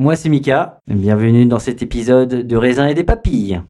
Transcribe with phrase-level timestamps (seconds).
[0.00, 3.60] Moi c'est Mika, bienvenue dans cet épisode de raisin et des papilles.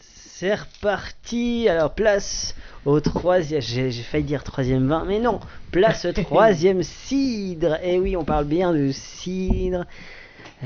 [0.00, 5.38] C'est reparti, alors place au troisième, j'ai j'ai failli dire troisième vin, mais non,
[5.70, 7.78] place au troisième cidre.
[7.80, 9.84] Et oui, on parle bien de cidre.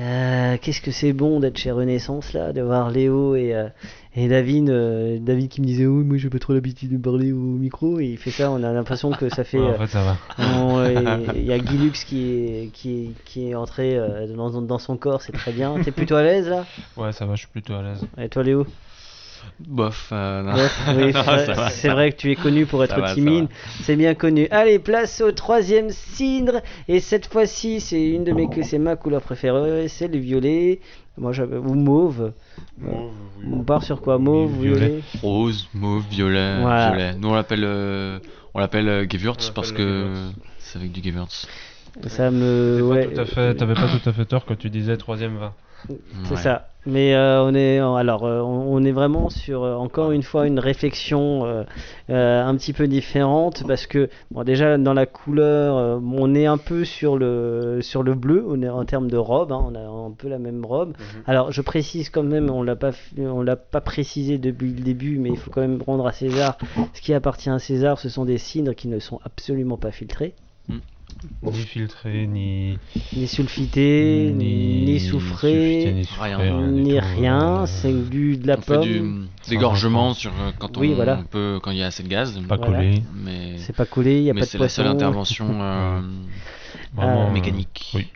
[0.01, 3.69] Euh, Qu'est-ce que c'est bon d'être chez Renaissance là, de voir Léo et, euh,
[4.17, 7.33] et David, euh, David qui me disait oui moi j'ai pas trop l'habitude de parler
[7.33, 10.03] au micro et il fait ça, on a l'impression que ça fait en fait, ça
[10.03, 10.17] va.
[11.37, 14.01] Il y a Guy Lux qui est, qui qui est entré
[14.35, 15.75] dans, dans son corps, c'est très bien.
[15.83, 16.65] T'es plutôt à l'aise là?
[16.97, 18.03] Ouais, ça va, je suis plutôt à l'aise.
[18.19, 18.67] Et toi Léo?
[19.61, 20.43] Bof, euh.
[20.53, 21.13] Bof, oui,
[21.71, 23.49] c'est vrai- que tu es connu pour être va, timide,
[23.83, 24.49] c'est bien connu.
[24.51, 26.61] Allez, place au troisième cidre.
[26.89, 30.81] Et cette fois-ci, c'est une de mes que c'est ma couleur préférée, c'est le violet.
[31.19, 32.33] Moi, j'avais ou mauve.
[32.83, 34.19] On part sur quoi?
[34.19, 34.87] Mauve, Oui, violet.
[34.89, 35.03] violet?
[35.23, 36.91] Rose, mauve, violet, Voilà.
[36.91, 37.15] violet.
[37.15, 38.19] Nous on l'appelle euh,
[38.55, 40.29] on l'appelle euh, Gewürz On l'appelle parce que
[40.59, 41.47] c'est avec du Gewürz.
[42.07, 42.81] Ça me.
[42.83, 45.37] Ouais, pas tout à fait- T'avais pas tout à fait tort quand tu disais troisième
[45.37, 45.53] vin.
[46.25, 46.37] C'est Ouais.
[46.37, 46.67] ça.
[46.87, 50.59] Mais euh, on est alors euh, on, est vraiment sur euh, encore une fois une
[50.59, 51.65] réflexion euh,
[52.09, 56.47] euh, un petit peu différente parce que bon déjà dans la couleur euh, on est
[56.47, 59.75] un peu sur le sur le bleu on est en termes de robe hein, on
[59.75, 60.95] a un peu la même robe.
[61.27, 65.19] Alors je précise quand même on l'a pas on l'a pas précisé depuis le début
[65.19, 66.57] mais il faut quand même rendre à César
[66.95, 70.35] ce qui appartient à César ce sont des cidres qui ne sont absolument pas filtrés
[71.43, 72.79] Ni filtré, ni.
[73.15, 76.67] ni sulfités ni, ni sulfité, soufré, rien.
[76.69, 78.83] ni tout, rien, c'est du de la On fait pomme.
[78.85, 79.03] du
[79.49, 81.23] dégorgement sur euh, quand on Oui, voilà.
[81.31, 82.39] peut quand il y a assez de gaz.
[82.49, 82.77] Pas Voilà.
[82.79, 83.03] collé.
[83.15, 86.01] Mais C'est pas collé, il y a mais pas de c'est la seule intervention euh,
[86.95, 87.93] Vraiment, Euh, euh, mécanique.
[87.95, 88.07] Oui.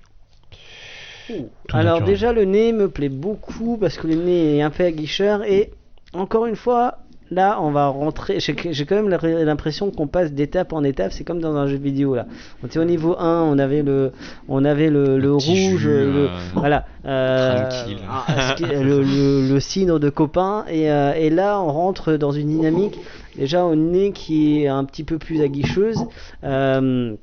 [1.28, 2.04] tout Alors naturel.
[2.14, 5.70] déjà le nez me plaît beaucoup parce que le nez est un peu aguicheur et
[6.12, 6.98] encore une fois
[7.30, 8.54] là on va rentrer j'ai
[8.84, 12.26] quand même l'impression qu'on passe d'étape en étape c'est comme dans un jeu vidéo là.
[12.62, 14.12] On était au niveau 1 on avait le
[14.48, 17.68] on avait le, le petit rouge jus, le- euh, voilà euh,
[18.08, 22.98] ah, le, de copain et, euh, et là on rentre dans une dynamique
[23.36, 26.04] déjà au nez qui est un petit peu plus aguicheuse
[26.44, 27.14] euh,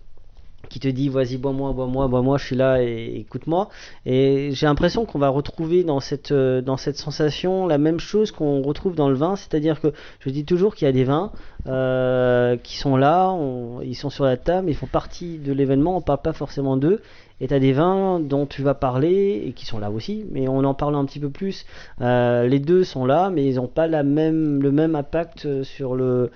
[0.72, 3.68] qui te dit vas-y bois-moi, bois-moi, bois-moi, je suis là et écoute-moi.
[4.06, 8.32] Et j'ai l'impression qu'on va retrouver dans cette, euh, dans cette sensation la même chose
[8.32, 9.90] qu'on retrouve dans le vin, c'est-à-dire que
[10.22, 11.34] je dis toujours qu'il y a des vins
[11.68, 13.36] euh, qui sont là,
[13.84, 17.02] ils sont sur la table, ils font partie de l'événement, on parle pas forcément d'eux.
[17.42, 20.48] Et tu as des vins dont tu vas parler et qui sont là aussi, mais
[20.48, 21.66] on en parle un petit peu plus.
[22.00, 25.96] Euh, les deux sont là, mais ils n'ont pas la même, le même impact sur
[25.96, 26.32] le,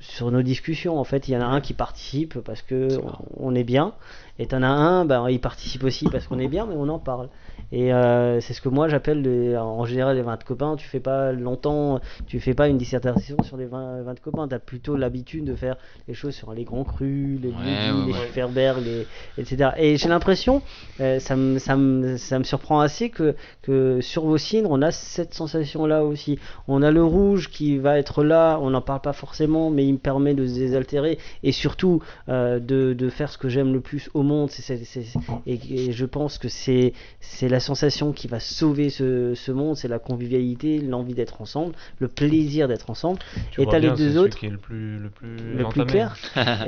[0.00, 0.98] sur nos discussions.
[0.98, 2.88] En fait, il y en a un qui participe parce que
[3.36, 3.94] on, on est bien,
[4.38, 6.98] et t'en as un, ben, il participe aussi parce qu'on est bien, mais on en
[6.98, 7.28] parle.
[7.70, 10.76] Et euh, c'est ce que moi j'appelle les- en général les vins de copains.
[10.76, 14.48] Tu fais pas longtemps, tu fais pas une dissertation sur les vins, vins de copains.
[14.48, 15.76] T'as plutôt l'habitude de faire
[16.06, 17.54] les choses sur les grands crus, les Ouais,
[18.06, 18.74] les ouais.
[18.84, 19.06] Les,
[19.36, 19.70] etc.
[19.76, 20.62] Et j'ai l'impression,
[21.00, 24.80] euh, ça, me, ça, me, ça me surprend assez que, que sur vos cidres, on
[24.80, 26.38] a cette sensation-là aussi.
[26.68, 29.94] On a le rouge qui va être là, on n'en parle pas forcément, mais il
[29.94, 33.80] me permet de se désaltérer et surtout euh, de, de faire ce que j'aime le
[33.80, 34.50] plus au monde.
[35.46, 39.76] et, et je pense que c'est c'est la sensation qui va sauver ce, ce monde,
[39.76, 43.18] c'est la convivialité, l'envie d'être ensemble, le plaisir d'être ensemble.
[43.50, 45.86] Tu et t'as les deux autres qui est le plus, le plus, le plus entamé.
[45.92, 46.16] clair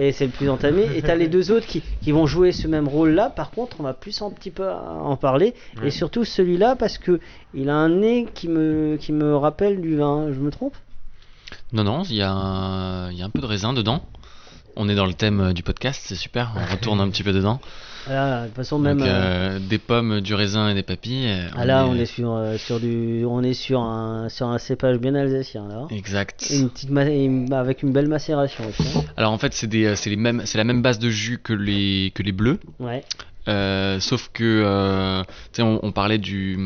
[0.01, 2.67] et c'est le plus entamé et t'as les deux autres qui, qui vont jouer ce
[2.69, 5.55] même rôle là par contre on va plus un petit peu en parler
[5.85, 7.21] et surtout celui-là parce que
[7.55, 10.77] il a un nez qui me qui me rappelle du vin je me trompe?
[11.73, 14.03] Non, non, il y, a un- y a un peu de raisin dedans.
[14.77, 16.53] On est dans le thème euh, du podcast, c'est super.
[16.57, 17.61] On retourne un petit peu dedans.
[18.07, 21.29] Voilà, de toute façon même Donc, euh, euh, des pommes, du raisin et des papilles.
[21.55, 24.97] ah là on est sur euh, sur du on est sur un sur un cépage
[24.97, 26.47] bien alsacien là Exact.
[26.51, 29.03] une petite ma- une- avec une belle macération aussi hein.
[29.19, 31.53] Alors en fait, c'est des, c'est les mêmes, c'est la même base de jus que
[31.53, 32.59] les, que les bleus.
[32.79, 33.05] ouais
[33.51, 36.57] Euh, sauf que, euh, tu sais, on, on parlait du,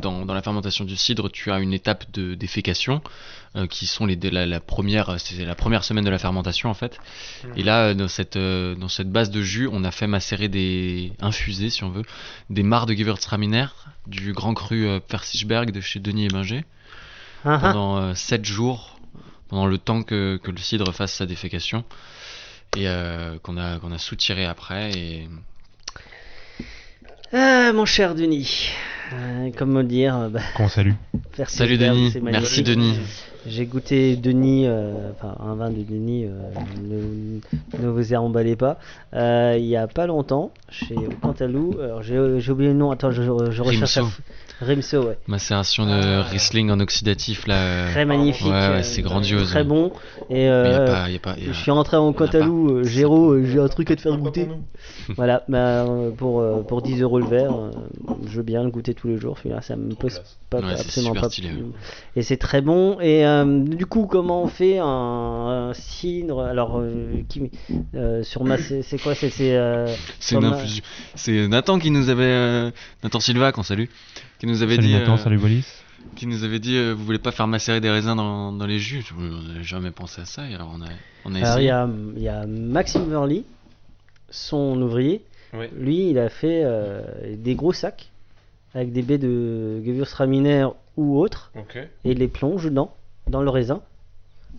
[0.00, 3.02] dans, dans la fermentation du cidre, tu as une étape de défécation
[3.56, 6.74] euh, qui sont les, la, la première, c'est la première semaine de la fermentation en
[6.74, 6.98] fait.
[7.56, 10.48] Et là, euh, dans cette, euh, dans cette base de jus, on a fait macérer
[10.48, 12.04] des, infuser si on veut,
[12.48, 13.66] des mares de Gewürztraminer
[14.06, 16.64] du grand cru euh, Pfeffersberg de chez Denis et Binger
[17.44, 17.58] Ah, ah.
[17.58, 19.00] pendant 7 jours,
[19.48, 21.84] pendant le temps que, que le cidre fasse sa défécation
[22.76, 24.92] et euh, qu'on a, qu'on a soutiré après.
[24.92, 25.28] Et
[27.32, 28.70] Ah, mon cher Denis
[29.12, 30.94] Euh, comment dire euh, bah, Qu'on salue.
[31.46, 32.62] Salut Denis, merci.
[32.62, 32.98] Denis.
[33.46, 36.30] J'ai goûté Denis, euh, enfin un vin de Denis, euh,
[36.82, 38.78] ne, ne vous emballez pas.
[39.14, 43.22] Euh, il y a pas longtemps, chez Cantalou, alors j'ai oublié le nom, attends, je,
[43.22, 44.00] recherche.
[44.60, 45.18] Rimso, ouais.
[45.26, 47.54] Macération de Riesling en oxydatif là.
[47.54, 48.46] euh, Très magnifique.
[48.46, 49.48] Ouais, ouais, euh, c'est grandiose.
[49.48, 49.90] Très bon.
[50.28, 52.12] Et Mais y a euh, pas, y a pas, y a- je suis rentré en
[52.12, 54.46] Cantalou, euh, euh, j'ai un truc à te faire goûter.
[55.16, 57.70] Voilà, bah, euh, pour, euh, pour 10 euros le verre, euh,
[58.26, 59.38] je veux bien le goûter tous les jours.
[59.62, 60.20] Ça me Trop pose
[60.50, 61.30] pas, Ouais, c'est absolument super pas.
[61.30, 61.50] stylé.
[62.16, 62.98] Et c'est très bon.
[63.00, 67.50] Et euh, du coup, comment on fait un, un cidre Alors, euh, qui,
[67.94, 69.86] euh, sur ma, c'est c'est quoi C'est c'est, euh,
[70.20, 70.36] C'est.
[71.14, 72.22] C'est Nathan qui nous avait.
[72.24, 72.70] euh,
[73.02, 73.86] Nathan Silva qu'on salue.
[74.40, 74.94] Qui nous avait Salut dit.
[74.94, 75.66] Nathan, euh, salut Wallis.
[76.16, 78.78] Qui nous avait dit euh, vous voulez pas faire macérer des raisins dans, dans les
[78.78, 79.04] jus?
[79.18, 79.22] On
[79.52, 80.86] n'avait jamais pensé à ça et alors on a,
[81.26, 81.66] on a Alors, il essayé.
[81.66, 83.44] y a, il y a Maxime Verly,
[84.30, 85.22] son ouvrier.
[85.52, 85.66] Oui.
[85.78, 87.02] Lui, il a fait euh,
[87.36, 88.10] des gros sacs
[88.74, 91.76] avec des baies de Gewürztraminer ou autres Ok.
[91.76, 92.94] et il les plonge dedans,
[93.28, 93.82] dans le raisin.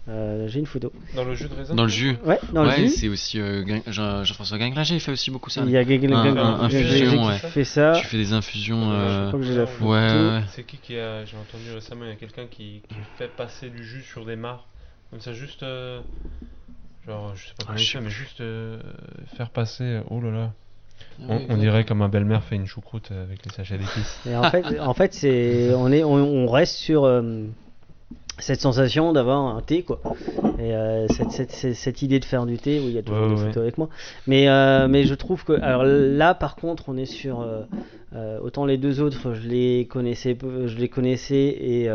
[0.07, 0.91] Euh, J'ai une photo.
[1.15, 2.17] Dans le jus de raisin Dans le jus.
[2.25, 2.89] Ouais, dans ouais, le jus.
[2.89, 5.61] c'est aussi euh, Jean-François Ginglager, il fait aussi beaucoup ça.
[5.63, 7.38] Il y a Gégel- Un- infusion, qui ouais.
[7.38, 7.93] fait ça.
[7.97, 8.89] Tu fais des infusions.
[8.89, 9.91] Je euh, crois que j'ai la photo.
[9.91, 10.41] Ouais.
[10.49, 11.23] C'est qui qui a.
[11.25, 14.35] J'ai entendu récemment, il y a quelqu'un qui, qui fait passer du jus sur des
[14.35, 14.67] mares.
[15.11, 15.61] Comme ça, juste.
[15.63, 16.01] euh,
[17.05, 18.79] genre, je sais pas comment je il fait, mais juste euh,
[19.38, 19.99] faire passer.
[20.09, 20.51] Oh là là.
[21.21, 24.19] Ah On, on dirait comme un belle-mère fait une choucroute avec les sachets d'épices.
[24.33, 27.43] En fait, en fait c'est, on, est, on, on reste sur euh,
[28.39, 30.00] cette sensation d'avoir un thé, quoi.
[30.60, 33.04] Et euh, cette, cette, cette, cette idée de faire du thé, oui, il y a
[33.04, 33.48] toujours Ouais, des ouais.
[33.48, 33.89] photos avec moi.
[34.28, 37.42] Mais, euh, mais je trouve que, alors là, par contre, on est sur.
[37.42, 40.36] euh, autant les deux autres, je les connaissais,
[40.66, 41.89] je les connaissais et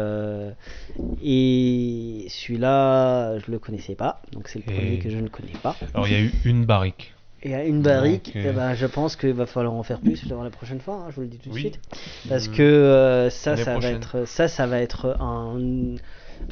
[1.22, 4.22] et celui-là, je le connaissais pas.
[4.32, 5.76] Donc c'est le Et- premier que je ne connais pas.
[5.94, 7.12] Alors, il y a eu une barrique.
[7.42, 10.50] Et à une barrique, eh ben, je pense qu'il va falloir en faire plus la
[10.50, 10.94] prochaine fois.
[10.94, 11.60] hein, je vous le dis tout de Oui.
[11.60, 11.80] suite.
[12.28, 15.56] Parce que euh, ça, ça va être, ça, ça va être un,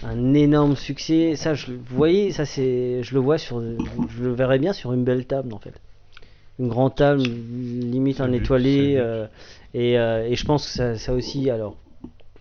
[0.02, 1.36] un énorme succès.
[1.36, 4.92] Ça, je, vous voyez, ça c'est, je le vois sur, je le verrais bien sur
[4.92, 5.74] une belle table en fait.
[6.58, 8.94] Une grande table, limite un étoilé.
[8.96, 9.26] euh,
[9.74, 11.76] et, euh, et je pense que ça, ça aussi, alors,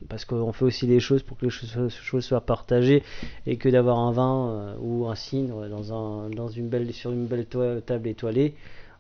[0.09, 3.01] parce qu'on fait aussi des choses pour que les choses, choses soient partagées
[3.47, 7.11] et que d'avoir un vin euh, ou un cidre dans, un, dans une belle, sur
[7.11, 7.47] une belle
[7.85, 8.53] table étoilée.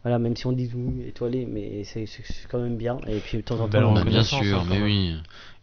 [0.03, 2.05] Voilà, même si on dit oui, étoilé, mais c'est
[2.49, 2.97] quand même bien.
[3.07, 5.13] Et puis de temps en temps, on- bien sûr, hein, quand mais oui.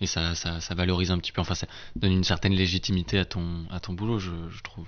[0.00, 1.66] Et ça, ça, ça valorise un petit peu, enfin ça
[1.96, 4.86] donne une certaine légitimité à ton, à ton boulot, je, je trouve.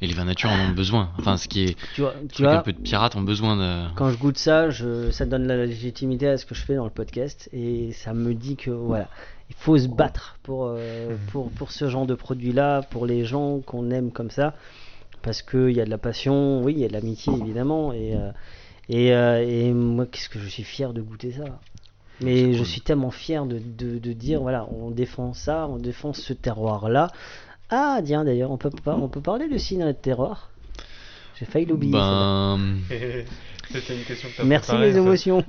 [0.00, 1.12] Et les vins nature en ont besoin.
[1.18, 1.76] Enfin, ce qui est.
[1.94, 3.94] tu vois, tu un peu de pirates ont besoin de.
[3.94, 6.84] quand je goûte ça, je, ça donne la légitimité à ce que je fais dans
[6.84, 9.08] le podcast et ça me dit que voilà,
[9.48, 13.60] il faut se battre pour, euh, pour, pour ce genre de produit-là, pour les gens
[13.60, 14.54] qu'on aime comme ça,
[15.22, 18.16] parce qu'il y a de la passion, oui, il y a de l'amitié évidemment, et,
[18.16, 18.32] euh,
[18.88, 21.44] et, euh, et moi, qu'est-ce que je suis fier de goûter ça?
[22.24, 22.66] Mais je cool.
[22.66, 27.08] suis tellement fier de, de, de dire, voilà, on défend ça, on défend ce terroir-là.
[27.70, 30.50] Ah, tiens, d'ailleurs, on peut, pas, on peut parler de et de terroir?
[31.38, 31.92] J'ai failli l'oublier.
[31.92, 32.58] Ben.
[33.72, 35.42] C'était une question que t'as Merci les émotions.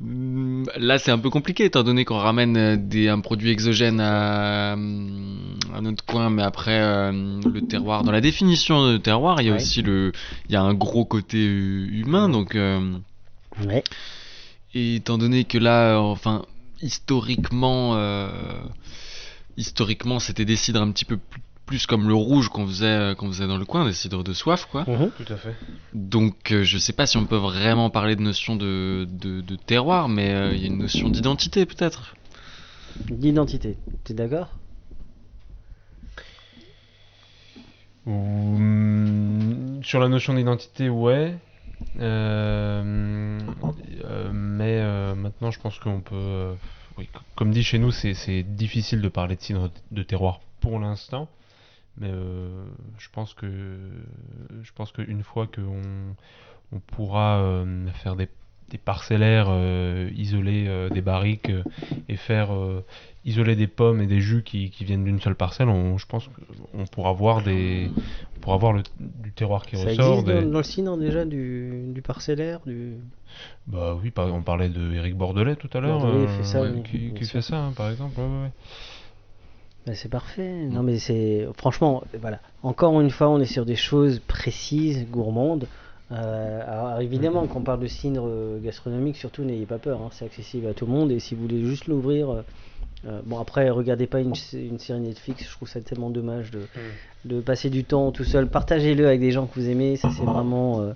[0.00, 4.00] mm, Là, c'est un peu compliqué étant donné qu'on ramène euh, des, un produit exogène
[4.00, 7.10] à, hum, à notre coin, mais après euh,
[7.52, 8.04] le terroir.
[8.04, 9.56] Dans la définition de terroir, il y a Ouais.
[9.56, 10.12] aussi le,
[10.48, 12.54] il y a un gros côté euh, humain, donc.
[12.54, 12.80] euh,
[13.66, 13.84] ouais.
[14.74, 16.44] Et étant donné que là, euh, enfin,
[16.80, 18.30] historiquement, euh,
[19.56, 21.40] historiquement, c'était des cidres un petit peu plus,
[21.70, 24.32] plus comme le rouge qu'on faisait, euh, qu'on faisait dans le coin, des cidres de
[24.32, 24.84] soif, quoi.
[24.88, 25.12] Mhm.
[25.16, 25.54] Tout à fait.
[25.94, 29.54] Donc euh, je sais pas si on peut vraiment parler de notion de, de, de
[29.54, 32.16] terroir, mais euh, il y a une notion d'identité peut-être.
[33.08, 33.76] D'identité.
[34.02, 34.48] T'es d'accord?
[38.04, 41.36] Hum, sur la notion d'identité, ouais.
[41.98, 43.38] Euh,
[44.04, 46.54] euh, mais euh, maintenant, je pense qu'on peut.
[47.36, 51.28] comme dit chez nous, c'est difficile de parler de cidre de terroir pour l'instant.
[51.96, 52.10] Mais
[52.98, 53.78] je pense que
[54.62, 56.14] je pense qu'une fois qu'on
[56.72, 58.28] on pourra faire des,
[58.70, 61.64] des parcellaires, euh, isoler euh, des barriques euh,
[62.08, 62.84] et faire euh,
[63.24, 66.28] isoler des pommes et des jus qui, qui viennent d'une seule parcelle, on, je pense
[66.28, 67.90] qu'on pourra voir des
[68.36, 70.12] on pourra voir le, du terroir qui Ça ressort.
[70.12, 72.94] existe dans, des- dans le cidre déjà du, du parcellaire du...
[73.66, 77.56] Bah oui, par- on parlait de Eric Bordelais tout à l'heure, ouais, qui, fait ça,
[77.58, 78.18] hein, par exemple.
[78.18, 78.50] ouais, ouais, ouais.
[79.86, 80.52] Bah, c'est parfait.
[80.70, 82.40] Non mais c'est franchement voilà.
[82.62, 85.66] Encore une fois, on est sur des choses précises, gourmandes.
[86.12, 90.00] Euh, alors évidemment, quand on parle de cidre euh, gastronomique, surtout n'ayez pas peur.
[90.02, 92.42] hein, c'est accessible à tout le monde et si vous voulez juste l'ouvrir,
[93.06, 95.44] euh, bon après regardez pas une, sé- une série Netflix.
[95.44, 96.66] Je trouve ça tellement dommage de,
[97.26, 98.48] de passer du temps tout seul.
[98.48, 99.96] Partagez-le avec des gens que vous aimez.
[99.96, 100.80] Ça c'est vraiment.
[100.80, 100.92] euh,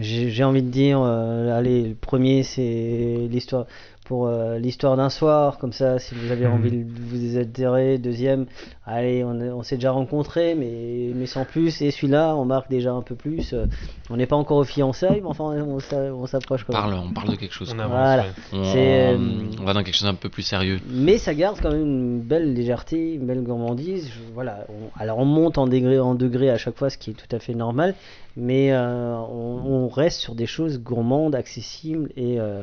[0.00, 3.66] j'ai envie de dire, allez, le premier c'est l'histoire
[4.08, 6.52] pour euh, l'histoire d'un soir, comme ça, si vous avez Mhm.
[6.54, 7.98] envie de vous désaltérer.
[7.98, 8.46] Deuxième,
[8.86, 11.82] allez, on, est- on s'est déjà rencontrés, mais, mais sans plus.
[11.82, 13.52] Et celui-là, on marque déjà un peu plus.
[13.52, 13.66] Euh,
[14.08, 16.90] on n'est pas encore au fiançailles, mais enfin, on, s'a- on s'approche On quand même.
[16.90, 17.70] parle, on parle de quelque chose.
[17.76, 18.22] On avance, Voilà.
[18.22, 18.28] ouais.
[18.54, 19.18] On, euh,
[19.60, 20.80] on va dans quelque chose un peu plus sérieux.
[20.88, 24.08] Mais ça garde quand même une belle légèreté, une belle gourmandise.
[24.08, 24.64] Je- voilà.
[24.70, 27.36] on- alors on monte en degré, en degré à chaque fois, ce qui est tout
[27.36, 27.94] à fait normal.
[28.38, 32.62] Mais euh, on, on reste sur des choses gourmandes, accessibles et euh,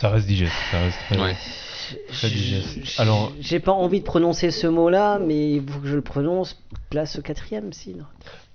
[0.00, 1.36] Ça reste digeste, ça reste très, Ouais.
[2.12, 3.00] très digeste.
[3.00, 6.56] Alors, j'ai pas envie de prononcer ce mot-là, mais il faut que je le prononce.
[6.90, 8.04] Place au quatrième, cidre.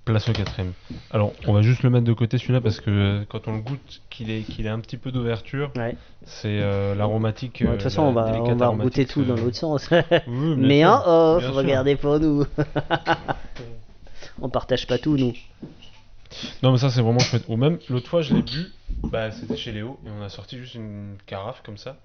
[0.04, 0.72] place au quatrième.
[1.10, 3.60] Alors, on va juste le mettre de côté celui-là parce que euh, quand on le
[3.60, 5.96] goûte, qu'il ait, qu'il ait un petit peu d'ouverture, Ouais.
[6.24, 7.62] c'est euh, l'aromatique.
[7.62, 9.56] Bon, de euh, toute façon, la on va, on va rebooter tout dans euh, l'autre
[9.56, 9.88] sens.
[9.90, 9.98] oui,
[10.58, 12.44] mais en off, regardez pour nous.
[14.42, 15.32] on partage pas tout, nous.
[16.62, 17.44] Non, mais ça, c'est vraiment chouette.
[17.48, 18.72] Ou même, l'autre fois, je l'ai bu,
[19.04, 21.96] bah, c'était chez Léo, et on a sorti juste une carafe comme ça,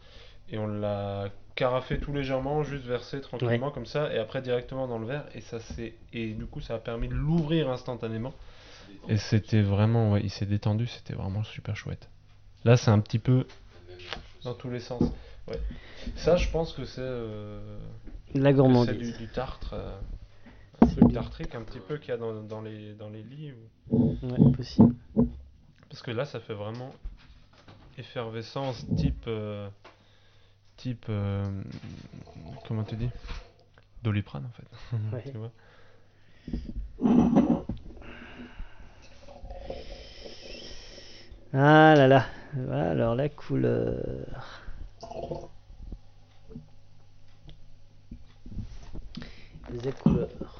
[0.51, 4.98] et on l'a carafé tout légèrement, juste versé tranquillement comme ça, et après directement dans
[4.98, 8.33] le verre, et ça c'est et du coup, ça a permis de l'ouvrir instantanément.
[9.07, 12.07] Et c'était vraiment, ouais, il s'est détendu, c'était vraiment super chouette.
[12.65, 13.45] Là, c'est un petit peu
[14.43, 15.03] dans tous les sens.
[15.48, 15.59] Ouais.
[16.15, 17.77] Ça, je pense que c'est euh,
[18.33, 19.13] La c'est gourmandise.
[19.13, 19.91] du, du tartre, euh,
[20.99, 23.51] truc tartrique un petit peu qu'il y a dans, dans les dans les lits.
[23.53, 24.95] ou- Ouais, possible.
[25.89, 26.93] Parce que là, ça fait vraiment
[27.97, 29.25] effervescence type.
[29.27, 29.67] euh,
[30.77, 31.05] type.
[31.09, 31.43] euh,
[32.67, 33.09] comment tu dis?
[34.03, 34.97] Doliprane en fait.
[35.13, 35.23] Ouais.
[35.31, 35.51] Tu vois?
[41.53, 42.25] Ah là là.
[42.53, 44.61] Voilà, alors la couleur.
[49.83, 50.58] Les couleurs.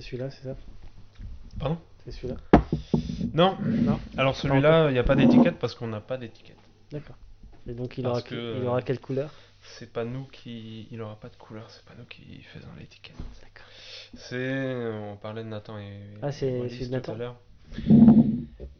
[0.00, 0.56] C'est celui-là, c'est ça
[1.58, 1.76] Pardon
[2.06, 2.36] C'est celui-là
[3.34, 6.56] Non, Non Alors celui-là, il n'y a pas d'étiquette parce qu'on n'a pas d'étiquette.
[6.90, 7.16] D'accord.
[7.66, 9.30] Et donc il Parce aura, que, que- il aura quelle couleur
[9.60, 10.88] C'est pas nous qui.
[10.90, 13.14] Il aura pas de couleur, c'est pas nous qui faisons l'étiquette.
[13.42, 13.66] D'accord.
[14.14, 14.90] C'est.
[15.02, 16.00] On parlait de Nathan et.
[16.22, 17.12] Ah, c'est- de tout Nathan.
[17.12, 17.36] à l'heure.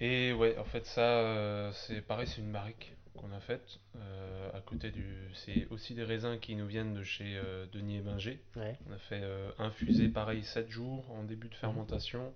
[0.00, 3.78] Et ouais, en fait, ça, euh, c'est pareil, c'est une barrique qu'on a faite.
[3.96, 5.04] euh, à côté du.
[5.34, 8.40] C'est aussi des raisins qui nous viennent de chez euh, Denis et Binger.
[8.56, 8.78] Ouais.
[8.88, 12.32] On a fait euh, infuser pareil 7 jours en début de fermentation,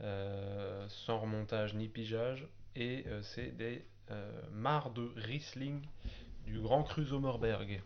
[0.00, 2.46] sans remontage ni pigeage.
[2.76, 3.84] Et c'est des
[4.52, 5.82] mares de Riesling
[6.50, 7.80] du Grand Cru Sommerberg.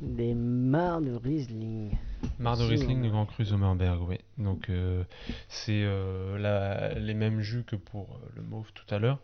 [0.00, 1.96] Des mares de Riesling.
[2.38, 4.18] Mares de Riesling du Grand Cru Sommerberg, oui.
[4.38, 5.04] Donc euh,
[5.48, 9.18] c'est euh, les mêmes jus que pour euh, le mauve tout à l'heure.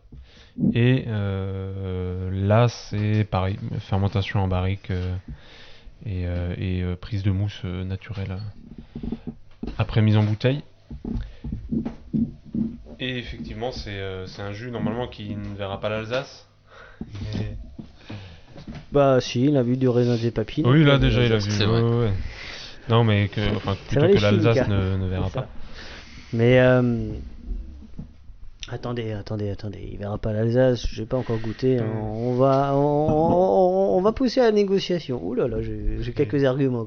[0.73, 5.15] Et euh, là c'est pareil, fermentation en barrique euh,
[6.05, 8.37] et, euh, et, euh, prise de mousse euh, naturelle
[9.77, 10.61] après mise en bouteille.
[12.99, 16.47] Et effectivement c'est euh, c'est un jus normalement qui ne verra pas l'Alsace.
[18.95, 20.63] Bah si, il a vu du raisin des papilles.
[20.65, 21.51] Oui, là déjà, il a vu.
[21.51, 21.81] c'est ouais, vrai.
[21.81, 22.13] ouais, ouais.
[22.87, 25.49] Non, mais que, enfin, plutôt vrai, que l'Alsace ne, ne verra pas.
[26.31, 27.09] Mais euh,
[28.67, 31.77] Attendez, attendez, attendez, il verra pas l'Alsace, j'ai pas encore goûté.
[31.77, 31.85] hein.
[32.01, 35.23] On va, on, va pousser à la négociation.
[35.23, 36.83] Ouh là là, j'ai quelques arguments.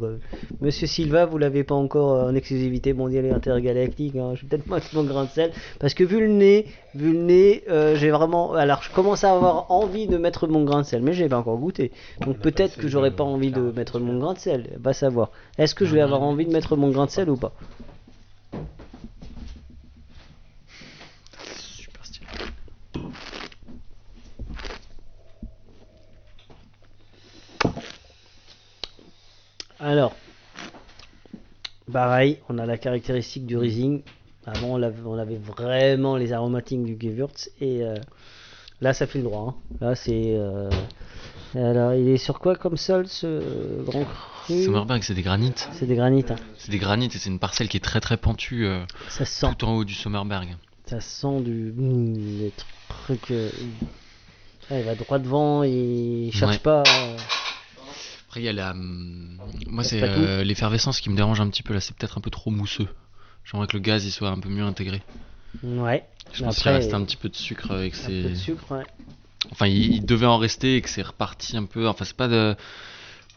[0.61, 4.17] Monsieur Silva, vous l'avez pas encore en exclusivité mondiale et intergalactique.
[4.17, 4.33] Hein.
[4.35, 6.67] Je vais peut-être mettre mon grain de sel parce que vu le nez,
[6.97, 8.55] vu le nez, euh, j'ai vraiment.
[8.55, 11.39] Alors, je commence à avoir envie de mettre mon grain de sel, mais j'ai pas
[11.39, 11.93] encore goûté.
[12.23, 14.71] Donc peut-être que j'aurais pas envie de mettre mon grain de sel.
[14.81, 15.31] Va savoir.
[15.59, 17.53] Est-ce que je vais avoir envie de mettre mon grain de sel ou pas
[21.57, 22.27] Super stylé.
[29.81, 30.15] Alors,
[31.93, 34.03] pareil, on a la caractéristique du Riesling.
[34.47, 37.95] Avant, on avait, on avait vraiment les aromatiques du Gewürz et euh,
[38.81, 39.41] là, ça fait le droit.
[39.49, 39.55] hein.
[39.81, 40.35] Là, c'est.
[40.37, 40.71] euh,
[41.55, 44.63] alors, il est sur quoi comme sol ce grand cru?
[44.65, 45.69] Sommerberg, c'est des granites.
[45.73, 46.31] C'est des granites.
[46.31, 46.37] hein.
[46.57, 49.47] C'est des granites et c'est une parcelle qui est très très pentue euh, Ça sent,
[49.59, 50.57] tout en haut du Sommerberg.
[50.87, 51.73] ça sent du.
[51.77, 52.53] mmh, des
[52.89, 53.31] trucs.
[53.31, 53.51] euh,
[54.71, 56.59] ouais, il va droit devant, il cherche Ouais.
[56.63, 56.83] pas.
[58.39, 58.71] Après, il y a la.
[58.71, 61.81] hum, Moi, C'est euh, l'effervescence qui me dérange un petit peu là.
[61.81, 62.87] C'est peut-être un peu trop mousseux.
[63.45, 65.03] J'aimerais que le gaz il soit un peu mieux intégré.
[65.65, 66.05] Ouais.
[66.33, 68.35] Je pense qu'il reste un petit peu de sucre avec un peu de ces.
[68.37, 68.85] sucre, ouais.
[69.51, 71.89] Enfin, il, il devait en rester et que c'est reparti un peu.
[71.89, 72.55] Enfin, c'est pas de.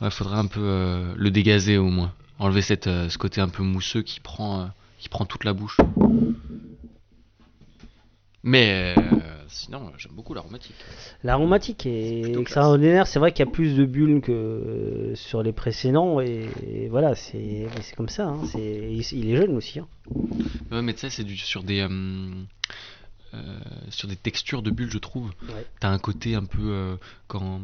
[0.02, 2.14] Ouais, faudrait un peu euh, le dégazer au moins.
[2.38, 5.78] Enlever cette, euh, ce côté un peu mousseux qui prend, qui prend toute la bouche.
[8.44, 8.96] Mais
[9.52, 10.76] sinon, euh, j'aime beaucoup l'aromatique.
[11.24, 13.08] L'aromatique est extraordinaire.
[13.08, 16.20] C'est vrai qu'il y a plus de bulles que sur les précédents.
[16.22, 18.28] Et, et voilà, c'est comme ça.
[18.28, 18.42] hein.
[18.56, 19.80] Il, est jeune aussi.
[19.80, 19.88] hein.
[20.72, 21.82] Ouais, mais tu sais, c'est sur des.
[21.82, 21.90] euh,
[23.90, 25.32] sur des textures de bulles, je trouve.
[25.50, 25.66] Ouais.
[25.80, 26.60] T'as un côté un peu.
[26.62, 26.96] euh,
[27.28, 27.62] quand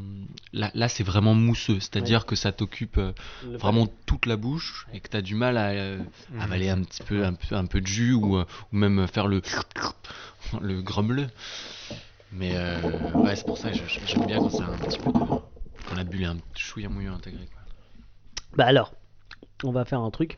[0.53, 1.79] Là, là c'est vraiment mousseux.
[1.79, 3.11] C'est-à-dire que ça t'occupe euh,
[3.43, 5.99] vraiment toute la bouche et que t'as du mal à euh,
[6.39, 9.27] avaler un petit peu, un peu, un peu de jus ou, euh, ou même faire
[9.27, 9.41] le.
[10.61, 11.29] le grumble.
[12.31, 12.81] Mais euh,
[13.15, 15.19] ouais, c'est pour ça que j'aime bien quand c'est un petit peu de.
[15.19, 17.45] Quand la bulle est un chouïa mouilleux intégré.
[17.45, 17.61] Quoi.
[18.57, 18.93] Bah alors,
[19.63, 20.37] on va faire un truc.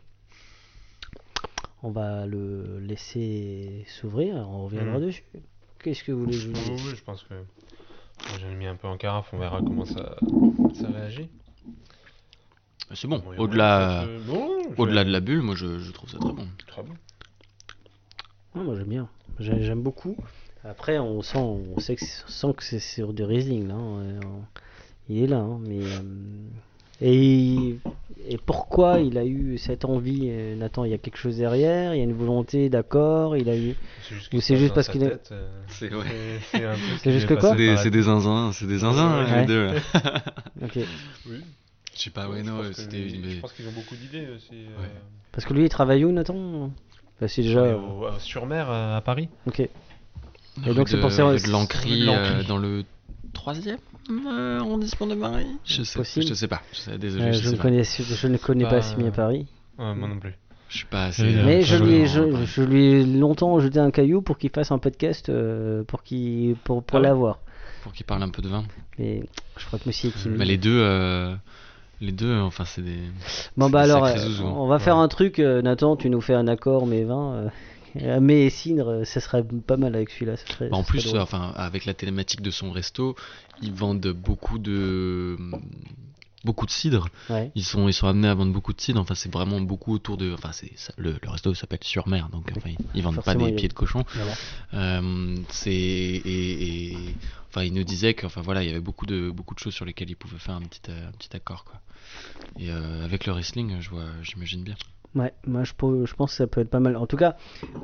[1.81, 4.35] On va le laisser s'ouvrir.
[4.35, 5.05] On reviendra Mhm.
[5.05, 5.23] dessus.
[5.81, 8.67] Qu'est-ce que vous voulez vous Oui, dise oui, je pense que moi, j'en ai mis
[8.67, 10.17] un peu en carafe, on verra comment ça,
[10.73, 11.29] ça réagit.
[12.93, 13.23] C'est bon.
[13.37, 14.05] Au-delà.
[14.05, 16.47] je- Au-delà de la bulle, moi je, je trouve ça très bon.
[16.67, 16.93] Très bon.
[18.55, 19.09] Moi j'aime bien.
[19.39, 20.17] J'ai- J'aime beaucoup.
[20.65, 23.75] Après, on sent, on sait que c'est- on sent que c'est sur du Riesling là.
[23.75, 24.19] hein, euh,
[25.07, 26.01] Il est là, hein, mais euh,
[27.01, 27.77] et
[28.31, 30.83] et pourquoi il a eu cette envie, euh, Nathan?
[30.85, 31.95] Il y a quelque chose derrière?
[31.95, 33.35] Il y a une volonté, d'accord?
[33.37, 33.75] Il a eu.
[34.03, 36.05] C'est juste, Ou c'est juste parce qu'il est- euh, C'est ouais.
[37.05, 37.55] juste que quoi?
[37.77, 39.41] C'est des, zinzins, c'est des zinzins Ouais.
[39.41, 39.67] les deux.
[40.61, 40.77] Ok.
[41.27, 41.41] Oui.
[41.95, 43.09] Je sais pas, ouais, non, c'était.
[43.09, 44.51] Je pense qu'ils ont beaucoup d'idées aussi.
[44.53, 44.89] euh, Ouais.
[45.31, 46.69] Parce que lui, il travaille où, Nathan?
[47.19, 47.75] Bah, c'est déjà.
[47.77, 49.27] au- sur mer à Paris.
[49.47, 49.67] Ok.
[50.63, 52.45] rue donc, c'est pour ça- de de euh, Lancry.
[52.47, 52.83] dans le
[53.33, 53.77] troisième
[54.27, 55.45] euh, arrondissement de Paris.
[55.65, 56.25] Je sais, Possible.
[56.27, 56.61] je sais pas.
[56.73, 57.61] Je sais, désolé, Euh, je, je, sais ne pas.
[57.63, 59.47] connais, je ne connais pas Pas- assez bien Paris.
[59.77, 60.33] Ouais, moi non plus.
[60.69, 61.23] Je suis pas assez.
[61.23, 64.71] Mais euh, Mais je lui, je, lui ai longtemps jeté un caillou pour qu'il fasse
[64.71, 67.39] un podcast euh, pour, qu'il pour, pour Ah ouais l'avoir.
[67.81, 68.63] Pour qu'il parle un peu de vin.
[68.99, 69.23] Mais
[69.57, 70.37] je crois que Monsieur Kimi.
[70.37, 71.33] Bah, les deux, euh,
[72.01, 72.97] les deux, enfin, c'est des.
[73.57, 74.43] Bon c'est bah des alors, euh, hein.
[74.57, 75.39] on va faire un truc.
[75.39, 77.45] Nathan, tu nous fais un accord, mais 20.
[78.01, 80.35] Euh, mais et cidre, euh, ça serait pas mal avec celui-là.
[80.59, 83.15] Bah, en plus, euh, enfin, avec la thématique de son resto,
[83.61, 85.37] ils vendent beaucoup de
[86.45, 87.09] beaucoup de cidre.
[87.29, 87.51] Ouais.
[87.55, 88.99] Ils sont ils sont amenés à vendre beaucoup de cidre.
[89.01, 90.33] Enfin, c'est vraiment beaucoup autour de.
[90.33, 93.45] Enfin, c'est le, le resto s'appelle sur mer, donc enfin, ils, ils vendent pas des
[93.45, 94.05] a- pieds de cochon.
[94.73, 97.15] Euh, c'est et, et-
[97.49, 99.73] enfin, il nous disait que enfin voilà, il y avait beaucoup de beaucoup de choses
[99.73, 101.81] sur lesquelles il pouvait faire un petit euh, un petit accord quoi.
[102.57, 104.75] Et euh, avec le wrestling, je vois, j'imagine bien.
[105.15, 106.95] Ouais, moi je, pense que ça peut être pas mal.
[106.95, 107.35] En tout cas,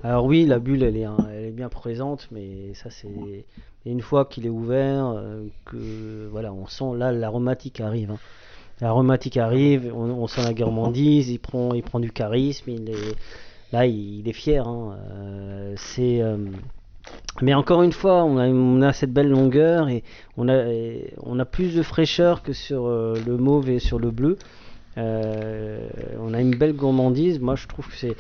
[0.03, 3.45] alors oui, la bulle elle est, un- elle est bien présente, mais ça c'est.
[3.87, 8.11] Une fois qu'il est ouvert, euh, que voilà, on sent là l'aromatique arrive.
[8.11, 8.17] hein.
[8.81, 13.15] L'aromatique arrive, on, sent la gourmandise, il prend, il prend du charisme, il est,
[13.71, 14.67] là il, est fier.
[14.67, 16.37] hein, euh, euh,
[17.41, 20.03] mais encore une fois, on a, cette belle longueur et
[20.35, 24.11] on a, et on a plus de fraîcheur que sur le mauve et sur le
[24.11, 24.37] bleu.
[24.97, 25.87] Euh,
[26.19, 27.39] on a une belle gourmandise.
[27.39, 28.15] Moi, je trouve que c'est.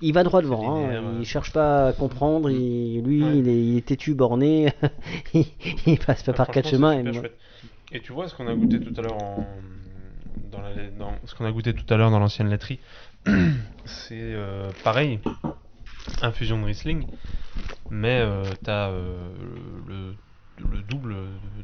[0.00, 0.76] Il va droit devant.
[0.76, 2.50] hein, linéaire, Il cherche pas à comprendre.
[2.50, 3.38] Il, lui, Ouais.
[3.38, 4.72] il, est, il est têtu, borné.
[5.34, 5.46] il,
[5.86, 7.02] il passe pas Ah, par quatre chemins.
[7.92, 9.46] et tu vois ce qu'on a goûté tout à l'heure en...
[10.52, 10.72] dans, la...
[10.98, 12.78] dans ce qu'on a goûté tout à l'heure dans l'ancienne laiterie,
[13.84, 15.18] c'est euh, pareil,
[16.22, 17.06] infusion de Riesling,
[17.90, 19.28] mais euh, t'as euh,
[19.88, 20.14] le,
[20.58, 21.14] le double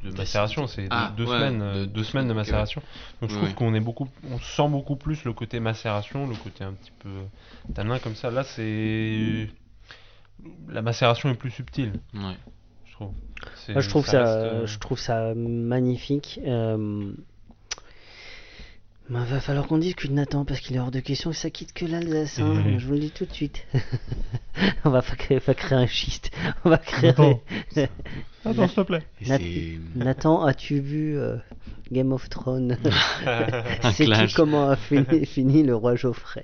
[0.02, 2.82] de macération, c'est Ah, deux, deux ouais, semaines, euh, de- deux semaines de macération.
[3.20, 3.54] Donc je trouve ouais.
[3.54, 7.10] qu'on est beaucoup, on sent beaucoup plus le côté macération, le côté un petit peu
[7.74, 8.30] tanin comme ça.
[8.30, 9.48] Là c'est
[10.68, 12.36] la macération est plus subtile, Ouais.
[12.86, 13.12] je trouve.
[13.68, 16.40] Moi, je trouve ça, reste, euh, je trouve ça magnifique.
[16.46, 17.12] Euh...
[19.10, 21.72] bah, va falloir qu'on discute Nathan parce qu'il est hors de question que ça quitte
[21.72, 22.38] que l'Alsace.
[22.38, 22.78] hein.
[22.78, 23.66] Je vous le dis tout de suite.
[24.84, 26.30] on va pas créer, pas créer un schiste.
[26.64, 27.10] On va créer.
[27.10, 27.40] Nathan.
[28.44, 29.02] Attends, s'il te plaît.
[29.94, 31.36] Nathan, as-tu vu euh,
[31.94, 32.76] Game of Thrones
[33.26, 34.34] un C'est qui clash.
[34.34, 36.42] comment a fini, fini le roi Geoffrey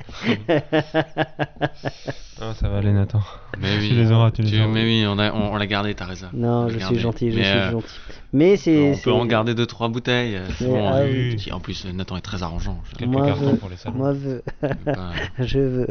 [2.43, 3.21] Ah, ça va aller, Nathan.
[3.61, 4.69] Mais oui, Tu les auras, tu les auras.
[4.69, 6.29] mais oui, on a- on, on l'a gardé, t'as raison.
[6.33, 6.95] Non, je gardé.
[6.95, 7.95] suis gentil, je Mais, suis euh, gentil.
[8.33, 8.93] Mais c'est.
[8.95, 10.37] On peut en garder deux trois bouteilles.
[10.37, 11.37] euh, bon, ah euh, oui.
[11.37, 12.79] qui- En plus, Nathan est très arrangeant.
[12.97, 13.97] Quelques Moi, cartons veux- pour les salons.
[13.97, 14.43] Moi veux.
[14.87, 15.87] pas- Je veux.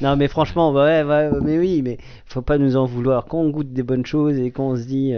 [0.00, 3.26] non, mais franchement, ouais, ouais, mais oui, mais faut pas nous en vouloir.
[3.26, 5.12] Quand on goûte des bonnes choses et qu'on se dit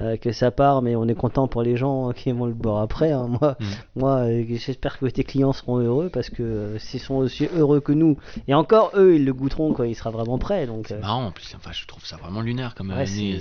[0.00, 2.82] euh, que ça part, mais on est content pour les gens qui vont le boire
[2.82, 3.12] après.
[3.12, 3.28] hein.
[3.40, 3.64] Moi, Mm.
[3.96, 7.80] moi euh, j'espère que tes clients seront heureux parce que euh, s'ils sont aussi heureux
[7.80, 8.16] que nous,
[8.48, 10.66] et encore eux, ils le goûteront quand il sera vraiment prêt.
[10.66, 11.54] Donc, C'est marrant en plus.
[11.56, 13.38] Enfin, je trouve ça vraiment lunaire comme ouais, année.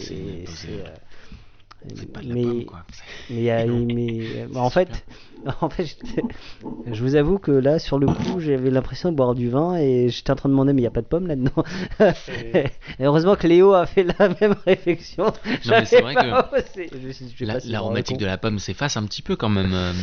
[2.13, 2.83] Pas de la mais- pomme quoi.
[3.29, 5.05] Mais, il y a- mais euh, en fait,
[5.61, 5.97] en fait,
[6.91, 10.09] je vous avoue que là, sur le coup, j'avais l'impression de boire du vin et
[10.09, 11.63] j'étais en train de demander, mais il n'y a pas de pomme là-dedans?
[11.99, 12.65] et
[13.01, 15.33] heureusement que Léo a fait la même réflexion.
[15.67, 19.73] mais c'est vrai que La- L'aromatique de la pomme s'efface un petit peu quand même.
[19.73, 19.93] euh.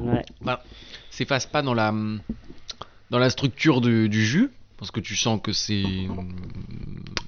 [0.00, 0.24] Ouais.
[0.40, 0.62] bah,
[1.10, 1.92] s'efface pas dans la
[3.10, 4.50] dans la structure du, du jus
[4.82, 6.08] parce que tu sens que c'est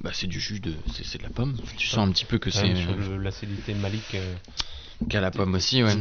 [0.02, 1.54] bah, c'est du jus de c'est de la pomme.
[1.76, 4.16] Tu sens un petit peu que c'est le- l'acidité malique.
[4.16, 4.34] euh,
[5.08, 5.94] qu'à la pomme aussi, ouais.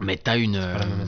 [0.00, 1.04] Mais t'as une, euh,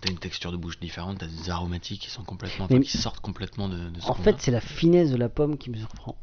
[0.00, 2.98] t'as une texture de bouche différente, t'as des aromatiques qui sont complètement, Mais- enfin, qui
[2.98, 5.76] sortent complètement de, de ce En fait, c'est la finesse de la pomme qui me
[5.76, 6.16] surprend.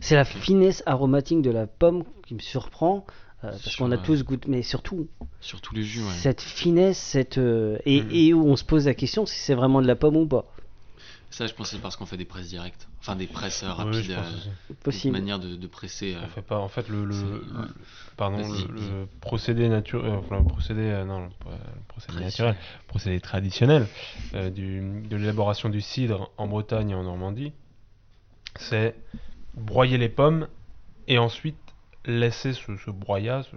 [0.00, 3.06] C'est la finesse aromatique de la pomme qui me surprend.
[3.44, 5.08] euh, parce qu'on a euh, tous goûté, mais surtout
[5.40, 6.12] sur tous les jus, ouais.
[6.12, 8.08] cette finesse, cette euh, et, Mhm.
[8.12, 10.46] et où on se pose la question si c'est vraiment de la pomme ou pas.
[11.32, 13.72] Ça, je pense que c'est parce qu'on fait des presses directes, enfin des presses euh,
[13.72, 15.12] rapides, pense euh, une Possible.
[15.12, 16.14] manière de, de presser.
[16.14, 16.58] euh, On fait pas.
[16.58, 17.66] En fait, le, le, c'est- le- ouais.
[18.18, 22.52] pardon, le, procédé naturel, enfin le procédé, euh, non, le, pro- le procédé Traditionnel.
[22.54, 23.86] naturel, le procédé traditionnel
[24.34, 27.52] euh, du, de l'élaboration du cidre en Bretagne et en Normandie,
[28.56, 28.94] c'est
[29.54, 30.48] broyer les pommes
[31.08, 31.56] et ensuite
[32.04, 33.56] laisser ce, ce broyat, ce-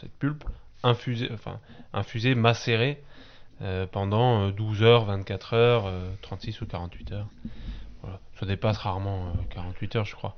[0.00, 0.44] cette pulpe,
[0.82, 1.58] infuser, enfin
[1.94, 3.02] infuser, macérer
[3.62, 7.28] euh, pendant euh, 12 heures, 24 heures, euh, 36 ou 48 heures.
[8.02, 8.18] Voilà.
[8.38, 10.36] Ça dépasse rarement euh, 48 heures, je crois.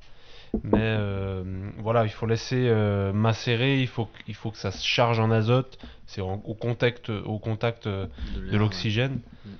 [0.63, 1.43] Mais euh,
[1.79, 5.19] voilà, il faut laisser euh, macérer, il faut, que- il faut que ça se charge
[5.19, 8.07] en azote, c'est au contact, au contact euh,
[8.51, 9.21] de l'oxygène.
[9.45, 9.51] Mm.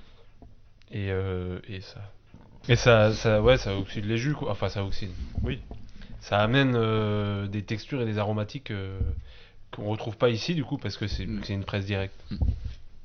[0.91, 1.99] Et, euh, et ça.
[2.69, 4.51] Et ça, ça, ouais, ça oxyde les jus, quoi.
[4.51, 5.11] Enfin, ça oxyde.
[5.43, 5.59] Oui.
[6.19, 8.99] Ça amène euh, des textures et des aromatiques euh,
[9.71, 11.41] qu'on retrouve pas ici, du coup, parce que c'est Mm.
[11.43, 12.15] c'est une presse directe.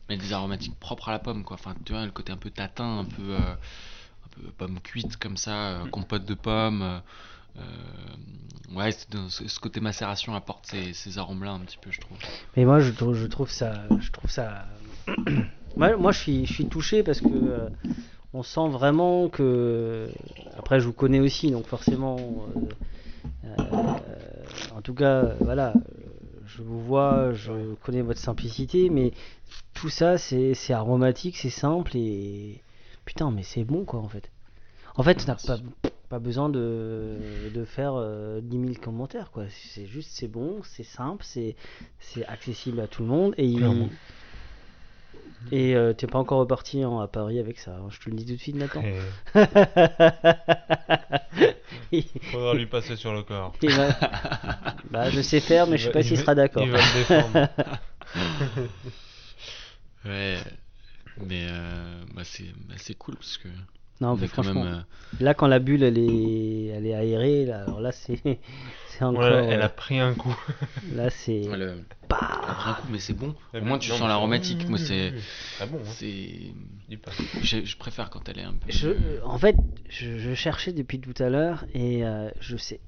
[0.09, 1.55] Mais des aromatiques propres à la pomme, quoi.
[1.55, 5.17] Enfin, tu vois, le côté un peu tatin, un peu, euh, un peu pomme cuite
[5.19, 7.03] comme ça, euh, compote de pommes.
[7.59, 7.61] euh,
[8.75, 12.19] ouais, ce, ce côté macération apporte ces, ces arômes-là un petit peu, je trouve.
[12.57, 14.67] Mais moi, je, trouve- je trouve ça, je trouve ça.
[15.77, 17.69] moi, moi, je suis, je suis touché parce que euh,
[18.35, 20.13] on sent vraiment que.
[20.57, 22.47] Après, je vous connais aussi, donc forcément.
[22.49, 22.75] euh,
[23.47, 23.97] euh,
[24.77, 26.12] en tout cas, voilà, euh,
[26.57, 29.13] je vous vois, je connais votre simplicité, mais
[29.75, 32.63] tout ça, c'est aromatique, c'est simple et
[33.05, 34.31] putain, mais c'est bon quoi en fait.
[34.95, 35.59] En fait, t'as pas,
[36.11, 37.17] pas besoin de,
[37.55, 39.45] de faire euh, 10 000 commentaires quoi.
[39.49, 41.57] C'est juste, c'est bon, c'est simple, c'est
[42.27, 43.89] accessible à tout le monde et il-.
[45.51, 47.73] Et euh, t'es pas encore reparti hein, à Paris avec ça.
[47.73, 48.83] hein, je te le dis tout de suite, Nathan.
[48.83, 48.95] Et
[51.93, 53.55] Il- faudra lui passer sur le corps.
[53.63, 53.97] il va-
[54.91, 56.63] bah, je sais faire, mais je sais pas s'il il sera d'accord.
[56.63, 57.49] Il va le défendre.
[60.05, 60.39] Ouais,
[61.19, 63.47] mais euh, bah, c'est bah, c'est cool parce que
[64.01, 64.75] Non, on mais franchement, même.
[65.21, 68.21] euh, là quand la bulle elle est, elle est aérée, là, alors là c'est,
[68.89, 70.35] c'est encore, Ouais, elle euh, a pris un coup.
[70.95, 73.35] là c'est, ouais, le- Bah, après un coup, mais c'est bon.
[73.55, 74.69] Ouais, Au moins, tu sens mais l'aromatique.
[74.69, 75.13] Moi, c'est.
[75.57, 75.79] Très bon.
[75.79, 75.85] Hein.
[75.87, 76.53] c'est
[77.03, 77.11] pas.
[77.43, 78.71] Je, je préfère quand elle est un peu.
[78.71, 78.89] je,
[79.25, 79.57] en fait,
[79.89, 82.81] je, je cherchais depuis tout à l'heure et euh, je sais,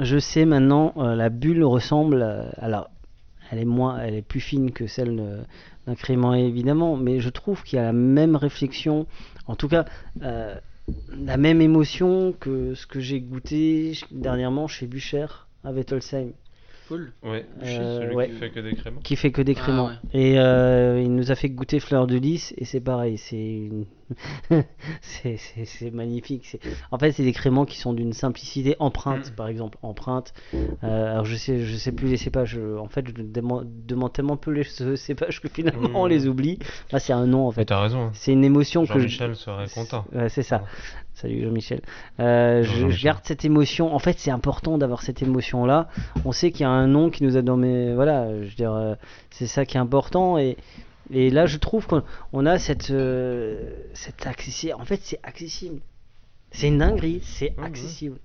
[0.00, 2.90] je sais maintenant, euh, la bulle ressemble, à- alors,
[3.50, 5.44] elle est moins, elle est plus fine que celle
[5.86, 9.06] d'un crément évidemment, mais je trouve qu'il y a la même réflexion,
[9.46, 9.84] en tout cas.
[10.22, 10.54] euh,
[11.08, 15.26] la même émotion que ce que j'ai goûté dernièrement chez Bucher
[15.64, 16.32] à Wettelsheim.
[16.88, 18.28] Paul Ouais, Euh, celui ouais.
[18.28, 19.00] qui fait que des créments.
[19.00, 19.86] qui fait que des Ah, créments.
[19.88, 19.94] ouais.
[20.12, 23.86] Et euh, il nous a fait goûter fleur de lys et c'est pareil, c'est une,
[25.00, 26.44] c'est c'est- c'est magnifique.
[26.46, 28.76] c'est- En fait, c'est des créments qui sont d'une simplicité.
[28.78, 29.34] Empreinte, Mm.
[29.34, 29.78] par exemple.
[29.82, 30.34] Empreinte.
[30.54, 32.50] Euh, alors, je sais, je sais plus les cépages.
[32.54, 34.64] je- En fait, je demande, demande tellement peu les
[34.96, 36.10] cépages que finalement, on oui.
[36.10, 36.58] les oublie.
[36.92, 37.64] Là, c'est un nom, en fait.
[37.64, 38.04] t'as raison.
[38.06, 38.10] hein.
[38.14, 38.98] C'est une émotion que je...
[39.08, 40.04] Jean-Michel serait content.
[40.12, 40.64] Ouais, c'est ça.
[41.14, 41.80] Salut Jean-Michel.
[42.18, 43.94] Euh, je, garde cette émotion.
[43.94, 45.88] En fait, c'est important d'avoir cette émotion-là.
[46.24, 47.94] On sait qu'il y a un nom qui nous a mes.
[47.94, 48.94] Voilà, je veux dire, euh,
[49.30, 50.38] c'est ça qui est important.
[50.38, 50.56] Et,
[51.12, 52.90] et là, je trouve qu'on on a cette.
[52.90, 54.26] euh, cette
[54.76, 55.80] En fait, c'est accessible.
[56.50, 58.18] C'est une dinguerie, c'est accessible.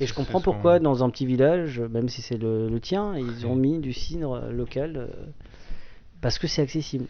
[0.00, 3.46] Et je comprends pourquoi, dans un petit village, même si c'est le, le tien, ils
[3.46, 4.96] ont mis du cidre local.
[4.96, 5.06] euh,
[6.20, 7.06] parce que c'est accessible.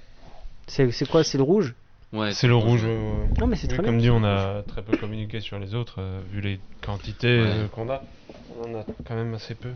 [0.66, 1.24] C'est quoi?
[1.24, 1.74] C'est le rouge?
[2.12, 2.84] Ouais, C'est le rouge.
[2.84, 3.28] ouais, ouais.
[3.40, 4.02] Non, mais c'est Oui, très comme bien.
[4.02, 7.46] dit, on a très peu communiqué sur les autres, euh, vu les quantités Ouais.
[7.48, 8.02] euh, qu'on a.
[8.58, 9.70] On en a quand même assez peu.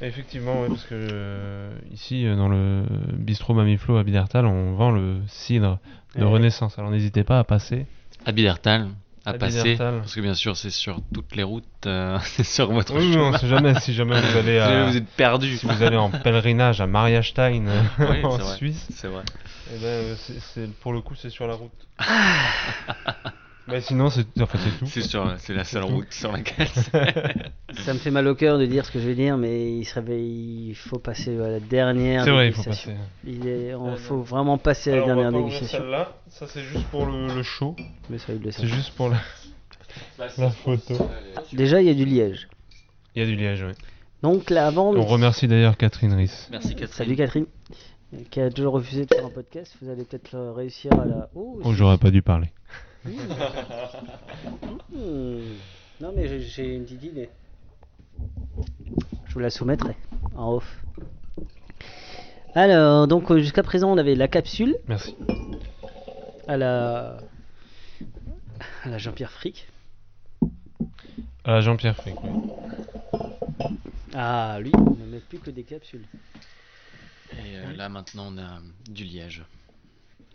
[0.00, 4.92] Et effectivement, ouais, parce que euh, ici, dans le bistrot Mamiflo à Bidertal, on vend
[4.92, 5.78] le cidre
[6.14, 6.30] de Ouais.
[6.30, 6.78] Renaissance.
[6.78, 7.86] Alors n'hésitez pas à passer.
[8.24, 8.88] À Bidertal,
[9.28, 9.62] à, À passer.
[9.62, 9.98] Bidertal.
[10.00, 13.16] Parce que bien sûr, c'est sur toutes les routes, euh, c'est sur votre Oui, mais
[13.16, 13.38] on chemin.
[13.38, 15.56] sait jamais si jamais vous allez à, vous êtes perdu.
[15.56, 18.38] si vous allez en pèlerinage à Mariastein euh, Oui, en.
[18.40, 18.86] Suisse.
[18.94, 19.22] C'est vrai.
[19.74, 20.16] Eh ben,
[20.58, 21.70] euh, pour le coup, c'est sur la route.
[23.70, 24.86] Mais sinon, c'est enfin, c'est tout.
[24.86, 26.68] C'est sur, c'est la seule route sur laquelle.
[27.74, 29.84] Ça me fait mal au cœur de dire ce que je vais dire, mais il,
[29.84, 32.94] serait, il faut passer à la dernière C'est vrai, il faut passer.
[33.26, 35.78] Il est, on Euh, faut vraiment passer à la Alors, on va dernière dégustation.
[35.80, 36.12] celle-là.
[36.28, 37.76] Ça, c'est juste pour le, le show.
[38.08, 38.62] Mais ça, il le sait.
[38.62, 39.18] C'est juste pour la,
[40.38, 40.94] la photo.
[41.52, 42.48] Déjà, il y a du liège.
[43.14, 43.72] Il y a du liège, oui.
[44.22, 44.94] Donc là, avant.
[44.94, 46.48] On remercie d'ailleurs Catherine Riss.
[46.50, 46.88] Merci Catherine.
[46.92, 47.46] Salut Catherine,
[48.30, 49.76] qui a toujours refusé de faire un podcast.
[49.82, 51.28] Vous allez peut-être réussir à la.
[51.34, 52.48] Oh, Oh, j'aurais pas dû parler.
[56.00, 57.28] Non, mais j'ai- j'ai une petite idée.
[59.26, 59.96] Je vous la soumettrai
[60.36, 60.84] en off.
[62.54, 65.16] Alors, donc euh, jusqu'à présent, on avait la capsule Merci.
[66.46, 67.18] à la,
[68.84, 69.68] à la Jean-Pierre Frick.
[71.44, 72.30] Ah, Jean-Pierre Frick, oui.
[74.14, 76.04] Ah, lui, on ne met plus que des capsules.
[77.32, 79.44] Et euh, là maintenant, on a du liège.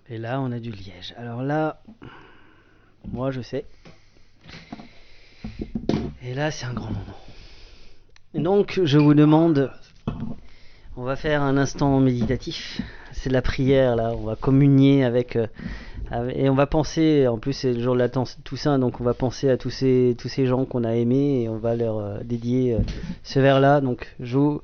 [0.09, 1.13] Et là, on a du liège.
[1.17, 1.81] Alors là,
[3.11, 3.65] moi, je sais.
[6.25, 7.17] Et là, c'est un grand moment.
[8.33, 9.71] Donc, je vous demande,
[10.97, 12.81] on va faire un instant méditatif.
[13.11, 14.11] C'est de la prière, là.
[14.17, 15.47] On va communier avec, euh,
[16.33, 17.27] et on va penser.
[17.27, 20.15] En plus, c'est le jour de la Toussaint- donc on va penser à tous ces
[20.17, 22.79] tous ces gens qu'on a aimés et on va leur euh, dédier euh,
[23.23, 23.81] ce vers-là.
[23.81, 24.61] Donc, je vous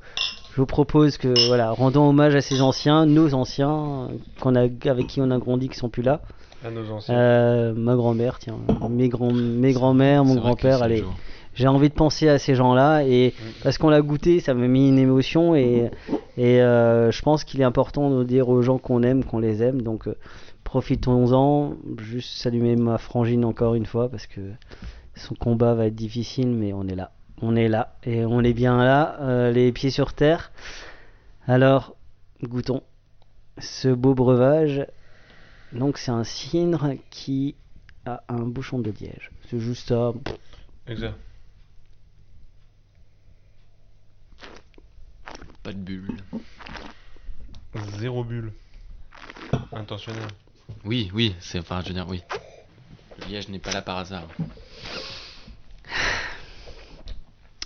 [0.59, 4.07] vous propose que voilà, rendons hommage à ces anciens, nos anciens, euh,
[4.39, 6.21] qu'on a, avec qui on a grandi, qui sont plus là.
[6.63, 7.15] À nos anciens.
[7.15, 8.57] Euh, ma grand-mère, tiens,
[8.89, 11.15] mes grands, mes grands-mères, mon grand-père, allez, jour.
[11.53, 14.89] j'ai envie de penser à ces gens-là et parce qu'on l'a goûté, ça m'a mis
[14.89, 15.89] une émotion et,
[16.37, 19.63] et euh, je pense qu'il est important de dire aux gens qu'on aime, qu'on les
[19.63, 19.81] aime.
[19.81, 20.15] Donc euh,
[20.65, 21.75] profitons-en.
[21.97, 24.41] Juste saluer ma frangine encore une fois parce que
[25.15, 27.11] son combat va être difficile, mais on est là.
[27.41, 30.51] On est là et on est bien là, euh, les pieds sur terre.
[31.47, 31.95] Alors,
[32.43, 32.83] goûtons
[33.57, 34.85] ce beau breuvage.
[35.71, 37.55] Donc c'est un cidre qui
[38.05, 39.31] a un bouchon de liège.
[39.49, 40.13] C'est juste ça.
[40.87, 41.15] Exact.
[45.63, 46.17] Pas de bulle.
[47.99, 48.51] Zéro bulle.
[49.71, 50.27] Intentionnel.
[50.85, 52.23] Oui, oui, c'est enfin, je veux dire, oui.
[53.19, 54.27] Le liège n'est pas là par hasard.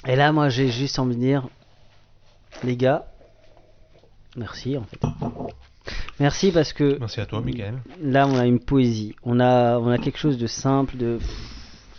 [0.07, 1.47] Et là, moi, j'ai juste envie de dire,
[2.63, 3.05] les gars,
[4.35, 4.99] merci en fait.
[6.19, 7.79] Merci parce que Merci à toi, Michael.
[8.01, 9.15] là, on a une poésie.
[9.23, 11.19] On a, on a quelque chose de simple, de.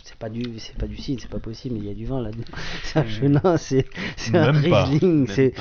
[0.03, 1.75] C'est pas du, c'est pas du cidre, c'est pas possible.
[1.75, 2.43] mais Il y a du vin là-dedans.
[2.83, 4.51] C'est un chenin, c'est, c'est un.
[4.51, 5.27] Riesling.
[5.27, 5.53] C'est,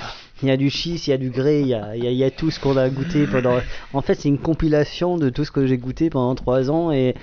[0.44, 2.30] il y a du schiste, il y a du grès, il y a, y a-
[2.30, 3.62] tout ce qu'on a goûté pendant.
[3.92, 7.14] En fait, c'est une compilation de tout ce que j'ai goûté pendant trois ans et,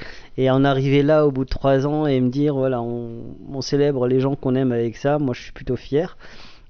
[0.49, 4.19] en arriver là au bout de trois ans et me dire voilà, on, célèbre les
[4.19, 5.19] gens qu'on aime avec ça.
[5.19, 6.17] Moi, je suis plutôt fier,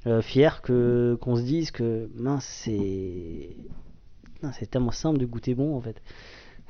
[0.07, 3.55] Euh, fier que qu'on se dise que mince, c'est
[4.53, 6.01] c'est tellement simple de goûter bon en fait.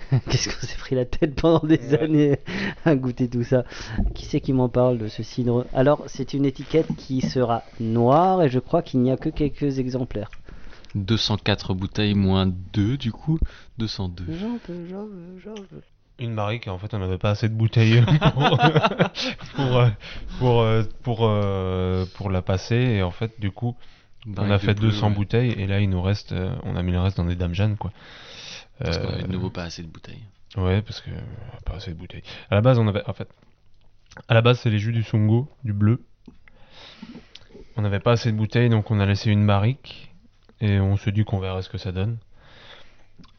[0.30, 2.00] Qu'est-ce qu'on s'est pris la tête pendant des Ouais.
[2.00, 2.40] années
[2.86, 3.64] à goûter tout ça
[4.14, 8.44] Qui c'est qui m'en parle de ce cidre Alors, c'est une étiquette qui sera noire
[8.44, 10.30] et je crois qu'il n'y a que quelques exemplaires.
[10.96, 13.40] 204 bouteilles moins 2 du coup
[13.78, 14.26] 202.
[14.40, 15.84] J'en peux, j'en veux, j'en veux.
[16.20, 18.04] Une en fait, on n'avait pas assez de bouteilles
[18.36, 18.58] pour,
[19.56, 19.88] pour, euh,
[20.38, 22.76] pour, euh, pour, euh, pour la passer.
[22.76, 23.76] Et en fait, du coup,
[24.38, 25.14] on a fait bleu, 200 ouais.
[25.16, 25.52] bouteilles.
[25.54, 27.92] Et là, il nous reste, on a mis le reste dans des dames Jeanne, quoi.
[28.80, 30.24] Parce qu'on avait Euh, de nouveau pas assez de bouteilles.
[30.58, 31.20] Ouais, parce que euh,
[31.66, 32.24] pas assez de bouteilles.
[32.50, 33.30] À la base, on avait, en fait,
[34.28, 36.04] à la base, c'est les jus du Songo, du bleu.
[37.78, 40.14] On n'avait pas assez de bouteilles, donc on a laissé une barrique
[40.60, 42.18] et on se dit qu'on verrait ce que ça donne.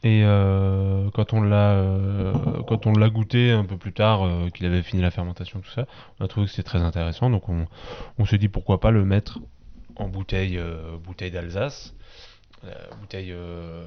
[0.01, 2.33] Et euh, quand on l'a euh,
[2.67, 5.69] quand on l'a goûté un peu plus tard, euh, qu'il avait fini la fermentation, tout
[5.69, 5.85] ça,
[6.19, 7.29] on a trouvé que c'était très intéressant.
[7.29, 7.67] Donc on,
[8.17, 9.39] on s'est dit pourquoi pas le mettre
[9.95, 11.95] en bouteille euh, bouteille d'Alsace.
[12.65, 13.85] Euh, bouteille, euh,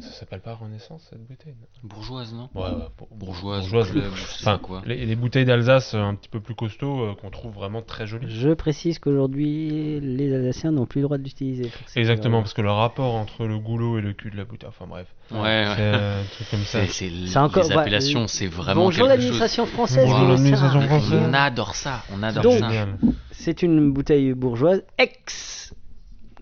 [0.00, 2.48] ça s'appelle pas Renaissance cette bouteille Bourgeoise, non?
[2.54, 3.90] Ouais, ouais, pour- Bourgeoise, bourgeoise.
[3.92, 4.82] club, Enfin, quoi.
[4.86, 8.06] Les, les bouteilles d'Alsace euh, un petit peu plus costauds euh, qu'on trouve vraiment très
[8.06, 8.26] jolies.
[8.28, 11.70] Je précise qu'aujourd'hui, les Alsaciens n'ont plus le droit de l'utiliser.
[11.94, 14.86] Exactement, parce que le rapport entre le goulot et le cul de la bouteille, enfin
[14.88, 15.64] bref, Ouais, ouais.
[15.76, 16.86] c'est euh, un truc comme ça.
[16.86, 19.08] C'est, les ouais, appellations, euh, c'est vraiment Bonjour chose.
[19.08, 20.06] l'administration française.
[20.08, 21.20] Bonjour l'administration française.
[21.28, 22.86] On adore ça, on adore Donc, ça.
[23.32, 25.74] C'est une bouteille bourgeoise ex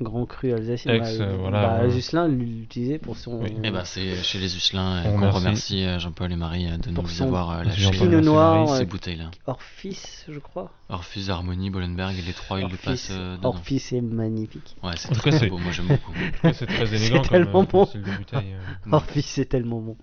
[0.00, 0.92] Grand Cru alsacien.
[0.92, 1.94] Ex, Bah, euh, voilà, bah, voilà.
[1.94, 3.40] Ghislain l'utilisait pour son.
[3.42, 3.54] Oui.
[3.62, 5.38] Eh ben, c'est chez les Usselins On euh, qu'on remercie.
[5.38, 8.64] remercie euh, Jean-Paul et Marie euh, de Pour nous son avoir euh, lâché Pinot noir,
[8.64, 8.72] Marie.
[8.72, 9.30] euh, ces bouteilles-là.
[9.46, 10.72] Orphis, je crois.
[10.88, 13.36] Orphus, Harmonie, Bollenberg et les trois, ils le Orphis, passent euh.
[13.44, 14.76] Orphis est magnifique.
[14.82, 16.12] Ouais, c'est très beau, moi j'aime beaucoup.
[16.52, 17.88] C'est très élégant C'est comme, tellement euh, comme bon.
[18.10, 18.54] de bouteille.
[18.54, 18.90] euh.
[18.92, 19.96] Orphis c'est tellement bon.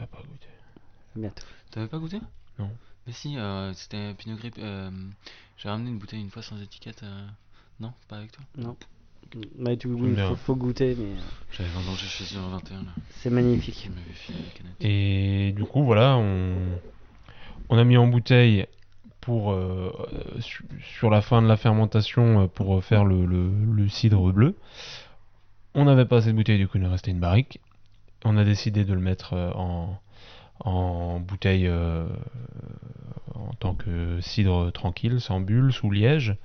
[0.00, 0.46] A pas goûté.
[1.14, 1.44] Bientôt.
[1.70, 2.18] T'avais pas goûté?
[2.58, 2.68] Non.
[3.06, 4.50] Mais si, euh, c'était Pinot Gris.
[4.58, 4.90] euh,
[5.56, 7.04] J'ai ramené une bouteille une fois sans étiquette.
[7.04, 7.26] euh,
[7.78, 8.42] Non, pas avec toi?
[8.56, 8.76] Non.
[9.58, 10.28] Bah, tu, bien.
[10.28, 11.16] faut, faut goûter, mais euh,
[11.52, 12.90] J'avais vendangé chez eux en 21 là.
[13.10, 13.90] c'est magnifique.
[14.80, 16.54] Et du coup, voilà, on,
[17.68, 18.66] on a mis en bouteille
[19.20, 19.92] pour euh,
[20.40, 20.64] su-
[20.98, 24.56] sur la fin de la fermentation euh, pour faire le, le- le cidre bleu.
[25.74, 27.60] On n'avait pas assez de bouteille, du coup il nous restait une barrique.
[28.24, 30.00] On a décidé de le mettre en,
[30.60, 32.06] en bouteille euh,
[33.34, 36.36] en tant que cidre tranquille, sans bulle, sous liège.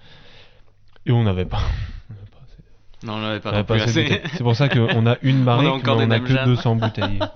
[1.06, 1.62] Et on n'avait pas.
[2.10, 2.63] on n'avait pas assez-
[3.04, 4.22] Non, on n'avait pas on pas plus assez.
[4.34, 6.46] C'est pour ça qu'on a une barrique, encore mais on a que Jeanne.
[6.46, 7.20] 200 bouteilles.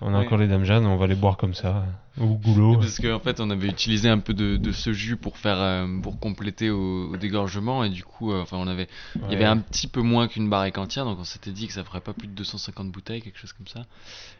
[0.00, 0.26] On a Oui.
[0.26, 1.84] encore les dames Jeanne, on va les boire comme ça,
[2.20, 2.76] au goulot.
[2.78, 5.88] Parce qu'en fait, on avait utilisé un peu de, de ce jus pour faire, euh,
[6.00, 8.86] pour compléter au, au dégorgement et du coup, euh, enfin, on avait,
[9.26, 11.72] il y avait un petit peu moins qu'une barrique entière, donc on s'était dit que
[11.72, 13.80] ça ferait pas plus de 250 bouteilles, quelque chose comme ça.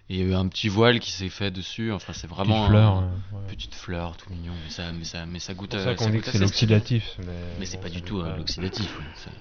[0.08, 1.90] Et il y a eu un petit voile qui s'est fait dessus.
[1.90, 2.92] Enfin, c'est vraiment Petite fleur.
[2.92, 3.42] un- ouais.
[3.48, 5.70] petite fleur, tout mignon, mais ça, mais ça, mais ça goûte.
[5.72, 7.16] C'est pour ça qu'on dit que c'est l'oxydatif.
[7.18, 8.96] Mais, Mais c'est pas du tout euh, l'oxydatif.
[8.96, 9.32] ouais,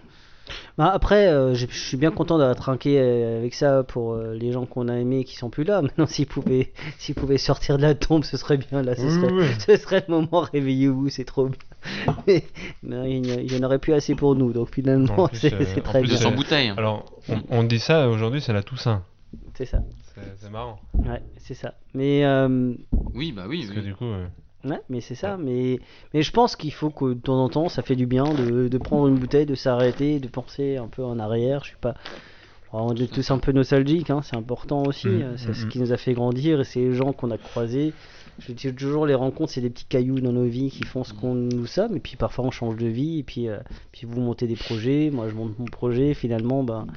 [0.78, 4.52] Bah, après, euh, je suis bien content d'avoir trinqué euh, avec ça pour euh, les
[4.52, 5.82] gens qu'on a aimés qui sont plus là.
[5.84, 8.82] Maintenant, s'ils pouvaient, s'ils pouvaient sortir de la tombe, ce serait bien.
[8.82, 9.46] Là, ce, serait, oui.
[9.66, 10.42] ce serait le moment.
[10.42, 11.58] Réveillez-vous, c'est trop bien.
[12.28, 12.44] Mais,
[12.84, 14.52] mais il n'y a- il y en aurait plus assez pour nous.
[14.52, 16.18] Donc En finalement, plus, c'est euh, c'est en très plus, bien.
[16.18, 16.68] 200 euh, bouteilles.
[16.70, 16.76] hein.
[16.78, 19.04] Alors, on, on dit ça aujourd'hui, c'est la Toussaint.
[19.54, 19.80] C'est ça.
[20.14, 20.80] C'est c'est marrant.
[20.96, 21.76] Ouais, c'est ça.
[21.94, 22.74] Mais euh,
[23.14, 23.60] Oui, bah oui.
[23.60, 23.76] Parce oui.
[23.76, 24.26] que du coup, euh,
[24.68, 25.38] Ouais, mais c'est ça.
[25.38, 25.80] Mais,
[26.14, 28.68] mais je pense qu'il faut que de temps en temps, ça fait du bien de,
[28.68, 31.64] de prendre une bouteille, de s'arrêter, de penser un peu en arrière.
[31.64, 31.96] Je suis pas.
[32.74, 35.08] Alors, on est tous un peu nostalgiques, hein, c'est important aussi.
[35.08, 35.70] Mm, euh, C'est mm, ce mm.
[35.70, 37.94] qui nous a fait grandir et c'est les gens qu'on a croisés.
[38.40, 41.14] Je dis toujours, les rencontres, c'est des petits cailloux dans nos vies qui font ce
[41.14, 41.96] qu'on nous sommes.
[41.96, 43.20] Et puis parfois, on change de vie.
[43.20, 43.58] Et puis, euh,
[43.92, 45.10] puis vous montez des projets.
[45.12, 46.14] Moi, je monte mon projet.
[46.14, 46.88] Finalement, ben.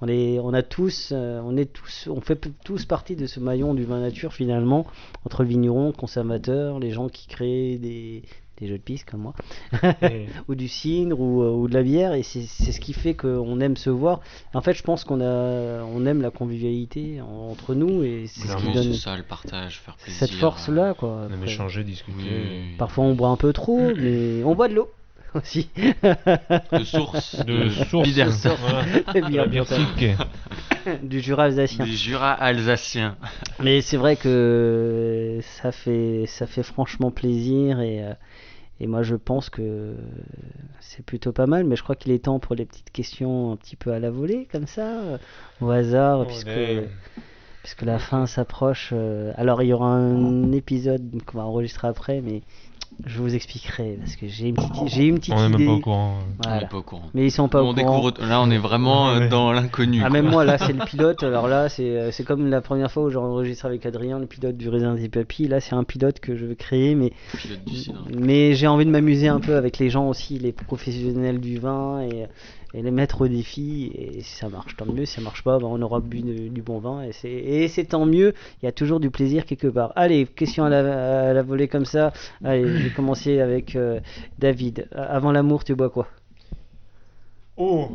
[0.00, 3.40] On, est, on a tous, euh, on est tous, on fait tous partie de ce
[3.40, 4.86] maillon du vin nature finalement,
[5.24, 8.22] entre le vigneron, le les gens qui créent des,
[8.60, 9.34] des jeux de piste comme moi,
[10.48, 13.14] ou du cidre ou, euh, ou de la bière, et c'est c'est ce qui fait
[13.14, 14.20] qu'on aime se voir.
[14.54, 18.46] En fait, je pense qu'on a, on aime la convivialité en- entre nous, et c'est
[18.48, 20.18] ce qui donne c'est ça, le partage, faire plaisir.
[20.20, 21.26] cette force-là, quoi.
[21.28, 22.18] on aime échanger, discuter.
[22.18, 22.76] Oui, oui, oui.
[22.78, 24.90] Parfois, on boit un peu trop, mais on boit de l'eau
[25.34, 25.68] aussi.
[26.72, 27.36] De source.
[27.44, 28.46] De source.
[31.02, 31.84] Du Jura alsacien.
[31.84, 33.16] Des Jura alsaciens.
[33.62, 38.12] Mais c'est vrai que ça fait, ça fait franchement plaisir et, euh,
[38.80, 39.94] et moi je pense que
[40.80, 41.64] c'est plutôt pas mal.
[41.64, 44.10] Mais je crois qu'il est temps pour les petites questions un petit peu à la
[44.10, 45.18] volée, comme ça, euh,
[45.60, 46.88] au hasard, puisque, Ouais.
[47.62, 48.90] puisque la fin s'approche.
[48.92, 52.40] euh, alors il y aura un épisode qu'on va enregistrer après, mais
[53.06, 55.66] je vous expliquerai parce que j'ai une petite, j'ai une petite On est même idée.
[55.66, 56.18] pas au courant.
[56.46, 57.02] On pas au courant.
[57.14, 58.10] Mais ils sont pas on au courant.
[58.10, 58.26] découvre.
[58.28, 59.28] Là, on est vraiment euh, Ouais.
[59.28, 59.98] dans l'inconnu.
[60.00, 60.10] Ah, quoi.
[60.10, 61.22] même moi, là, c'est le pilote.
[61.22, 64.26] Alors là, c'est euh, c'est comme la première fois où j'ai enregistré avec Adrien, le
[64.26, 65.46] pilote du Raisin des Papilles.
[65.48, 68.04] Là, c'est un pilote que je veux créer, mais, Pilote du cidre.
[68.18, 72.00] mais j'ai envie de m'amuser un peu avec les gens aussi, les professionnels du vin
[72.02, 72.26] et,
[72.74, 73.90] et les mettre au défi.
[73.94, 75.04] Et si ça marche, tant mieux.
[75.06, 78.34] Si ça marche pas, ben, on aura bu du bon vin et c'est- tant mieux.
[78.62, 79.92] Il y a toujours du plaisir quelque part.
[79.96, 82.12] Allez, question à la, la volée comme ça.
[82.44, 84.00] Allez, je vais commencer avec euh,
[84.38, 84.88] David.
[84.94, 86.08] Avant l'amour, tu bois quoi?
[87.56, 87.90] Oh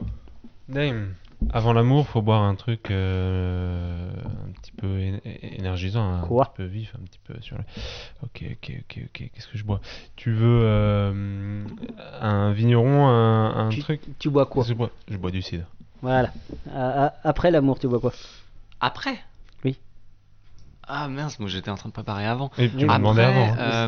[0.67, 1.15] Dame
[1.51, 4.99] Avant l'amour, faut boire un truc euh, un petit peu
[5.57, 7.63] énergisant, un petit peu vif, un petit peu sur le...
[8.23, 9.79] Ok, ok, ok, ok, qu'est-ce que je bois?
[10.15, 11.63] Tu veux euh,
[12.21, 14.01] un vigneron, un, un tu, truc?
[14.17, 14.63] tu bois quoi?
[14.63, 15.65] Je bois Je bois du cidre.
[16.01, 16.31] Voilà.
[17.23, 18.13] Après l'amour, tu bois quoi?
[18.81, 19.17] Après?
[19.63, 19.77] Oui.
[20.87, 22.51] Ah mince, moi j'étais en train de préparer avant.
[22.57, 22.83] Et tu Oui.
[22.85, 23.53] m'as demandé Après, avant.
[23.57, 23.87] hein.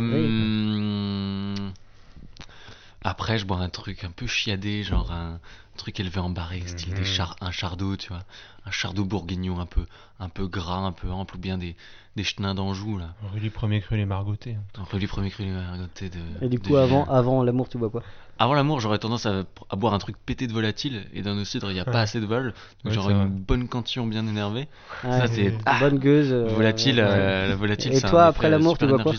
[3.05, 5.39] Euh, Après, je bois un truc un peu chiadé, genre un
[5.77, 7.05] truc élevé en barrique, style des Mhm.
[7.05, 8.23] char un chardot, tu vois.
[8.65, 9.85] Un chardot bourguignon un peu,
[10.19, 11.75] un peu gras, un peu ample, ou bien des,
[12.15, 13.13] des chenins d'Anjou, là.
[13.33, 14.57] Rue premier cru les margotés.
[14.77, 16.19] Un relief premier cru à côté de.
[16.41, 18.03] Et du de coup, avant, avant l'amour, tu bois quoi?
[18.37, 21.45] Avant l'amour, j'aurais tendance à, à boire un truc pété de volatile, et dans nos
[21.45, 21.91] cidres, il n'y a Ouais.
[21.91, 22.53] pas assez de vol,
[22.83, 24.67] donc j'aurais une bonne cantillon bien énervée.
[25.03, 25.45] Ah, Ça, c'est.
[25.45, 26.31] une Ah, bonne gueuse.
[26.31, 27.03] euh, volatile, ouais.
[27.03, 29.13] euh, la volatile, Et toi, après l'amour, tu super bois quoi?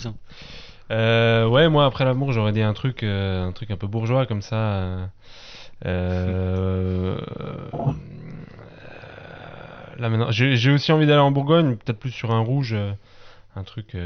[0.91, 4.26] Euh, ouais, moi après l'amour, j'aurais dit un truc, euh, un truc un peu bourgeois
[4.26, 4.57] comme ça.
[4.57, 5.07] euh,
[5.84, 7.18] euh,
[9.99, 12.93] là maintenant, j'ai aussi envie d'aller en Bourgogne, peut-être plus sur un rouge, euh,
[13.57, 13.97] un truc.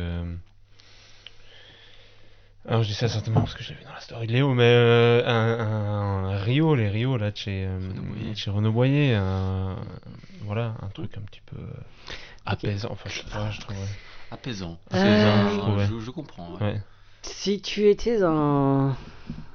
[2.68, 4.52] Alors je dis ça certainement parce que je l'ai vu dans la story de Léo,
[4.54, 8.34] mais euh, un, un Rio, les Rio là de chez, euh, Renaud Boyer.
[8.34, 9.76] chez Renaud Boyer, un-
[10.42, 11.66] voilà, un truc un petit peu euh,
[12.46, 12.90] apaisant.
[12.92, 13.76] Enfin, je sais pas, je trouve.
[13.76, 13.84] ouais.
[14.30, 14.78] Apaisant.
[14.94, 16.54] Euh, Apaisant, je comprends.
[16.54, 16.62] ouais.
[16.62, 16.80] Ouais.
[17.22, 18.96] Si tu étais un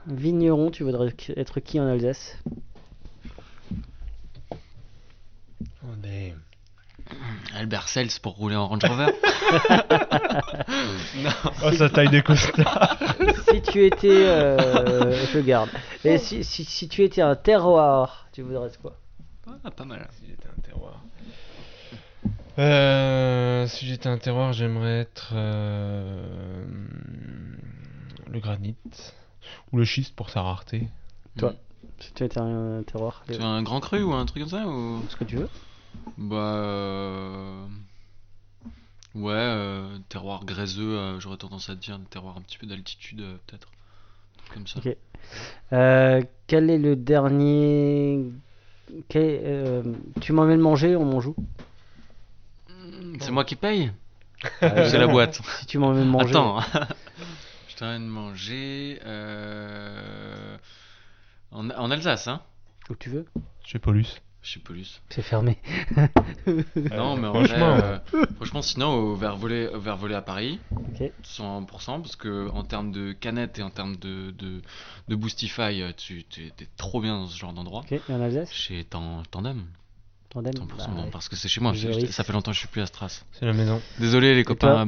[0.08, 2.38] vigneron, tu voudrais être qui en Alsace?
[7.56, 9.06] Albert Sels pour rouler en Range Rover.
[11.18, 11.30] non.
[11.64, 12.98] Oh, sa taille des costards.
[13.50, 14.26] Si tu étais.
[14.28, 15.70] euh, je garde.
[16.04, 18.98] Et si, si, si tu étais un terroir, tu voudrais être quoi?
[19.64, 20.06] Ah, pas mal.
[20.20, 21.02] Si j'étais un terroir.
[22.58, 26.66] Euh, si j'étais un terroir, j'aimerais être euh,
[28.32, 28.76] le granit
[29.72, 30.88] ou le schiste pour sa rareté.
[31.38, 31.53] Toi
[31.99, 34.66] Si tu étais un terroir, Tu veux un grand cru ou un truc comme ça
[34.68, 35.01] ou...
[35.10, 35.49] ce que tu veux
[36.18, 36.36] Bah.
[36.38, 37.66] euh,
[39.16, 43.22] Ouais, euh, terroir graiseux, euh, j'aurais tendance à te dire, terroir un petit peu d'altitude,
[43.22, 43.70] euh, peut-être.
[44.53, 44.80] Comme ça.
[44.80, 44.95] Ok.
[45.74, 48.26] Euh, quel est le dernier.
[49.10, 49.84] quel- euh,
[50.20, 51.36] tu m'emmènes manger, on m'en joue
[53.20, 53.91] C'est moi qui paye
[54.62, 55.41] Ah, C'est la boîte.
[55.60, 56.30] Si tu m'emmènes manger.
[56.32, 56.60] Attends,
[57.70, 60.58] je t'emmène manger euh,
[61.52, 62.41] en, en Alsace, hein
[62.89, 63.26] Où tu veux
[63.64, 64.22] Chez Paulus.
[64.41, 65.02] Chez Paulus.
[65.10, 65.58] C'est fermé.
[66.76, 67.98] Non, mais en franchement, vrai, euh,
[68.36, 71.12] franchement, sinon, au verre volé, au verre volé à Paris, Ok.
[71.24, 74.62] 100%, parce que en termes de canettes et en termes de, de,
[75.08, 77.82] de Boostify, euh, tu t'es trop bien dans ce genre d'endroit.
[77.82, 78.52] Ok, et en Alsace?
[78.54, 79.66] Chez Tan- Tandem,
[80.36, 81.72] Tandem 100%, Bah, non, parce que c'est chez moi,
[82.10, 83.24] ça fait longtemps que je suis plus à Stras.
[83.32, 83.82] C'est la maison.
[84.00, 84.86] Désolé les copains à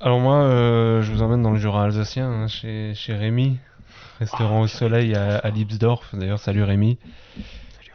[0.00, 3.56] Alors moi, euh, je vous emmène dans le Jura alsacien, hein, chez, chez Rémi,
[4.18, 6.14] restaurant au soleil à, à Lipsdorf.
[6.14, 6.98] D'ailleurs, salut Rémi.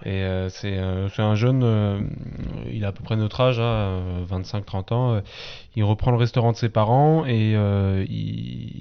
[0.03, 2.01] Et euh, c'est euh, c'est un jeune, euh,
[2.72, 4.01] il a à peu près notre âge, hein,
[4.32, 5.14] 25-30 ans.
[5.14, 5.22] euh,
[5.76, 8.72] il reprend le restaurant de ses parents et euh, il,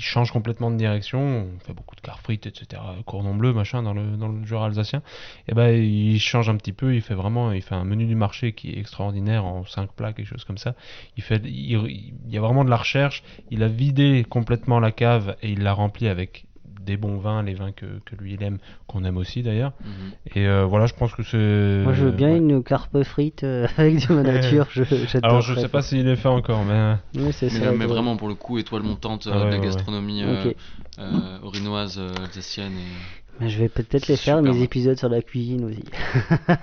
[0.00, 1.20] il change complètement de direction.
[1.20, 2.80] On fait beaucoup de cartes frites, etc.
[3.04, 5.02] Cordon bleu, machin, dans le, dans le Jura alsacien.
[5.46, 6.94] Et ben il change un petit peu.
[6.94, 10.14] Il fait vraiment, il fait un menu du marché qui est extraordinaire en 5 plats,
[10.14, 10.74] quelque chose comme ça.
[11.18, 11.76] Il fait, il,
[12.24, 13.22] il y a vraiment de la recherche.
[13.50, 16.46] Il a vidé complètement la cave et il l'a rempli avec
[16.84, 19.72] des bons vins, les vins que, que lui il aime, qu'on aime aussi d'ailleurs.
[19.84, 19.90] Mhm.
[20.34, 21.82] Et euh, voilà, je pense que c'est.
[21.84, 22.38] Moi, je veux bien ouais.
[22.38, 24.66] une carpe frite euh, avec du nature.
[24.70, 26.94] Je, j'adore Alors je sais pas s'il est fait encore, mais.
[27.14, 27.72] Oui, c'est Mais, ça.
[27.72, 30.56] mais vraiment pour le coup, étoile montante euh, Ah ouais, de la gastronomie euh, Ok.
[30.98, 32.72] euh, orinoise, euh, alsacienne.
[32.72, 33.48] Et...
[33.48, 34.62] Je vais peut-être les faire, mes bon.
[34.62, 35.84] épisodes sur la cuisine aussi.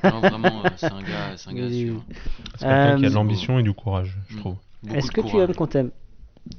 [0.03, 2.03] Non, vraiment, euh, c'est un gars, c'est un gars Oui, sûr.
[2.09, 2.15] oui.
[2.57, 4.39] C'est quelqu'un qui a de Euh, l'ambition et du courage, je Mm.
[4.39, 4.55] trouve.
[4.93, 5.89] Est-ce de que tu aimes qu'on t'aime?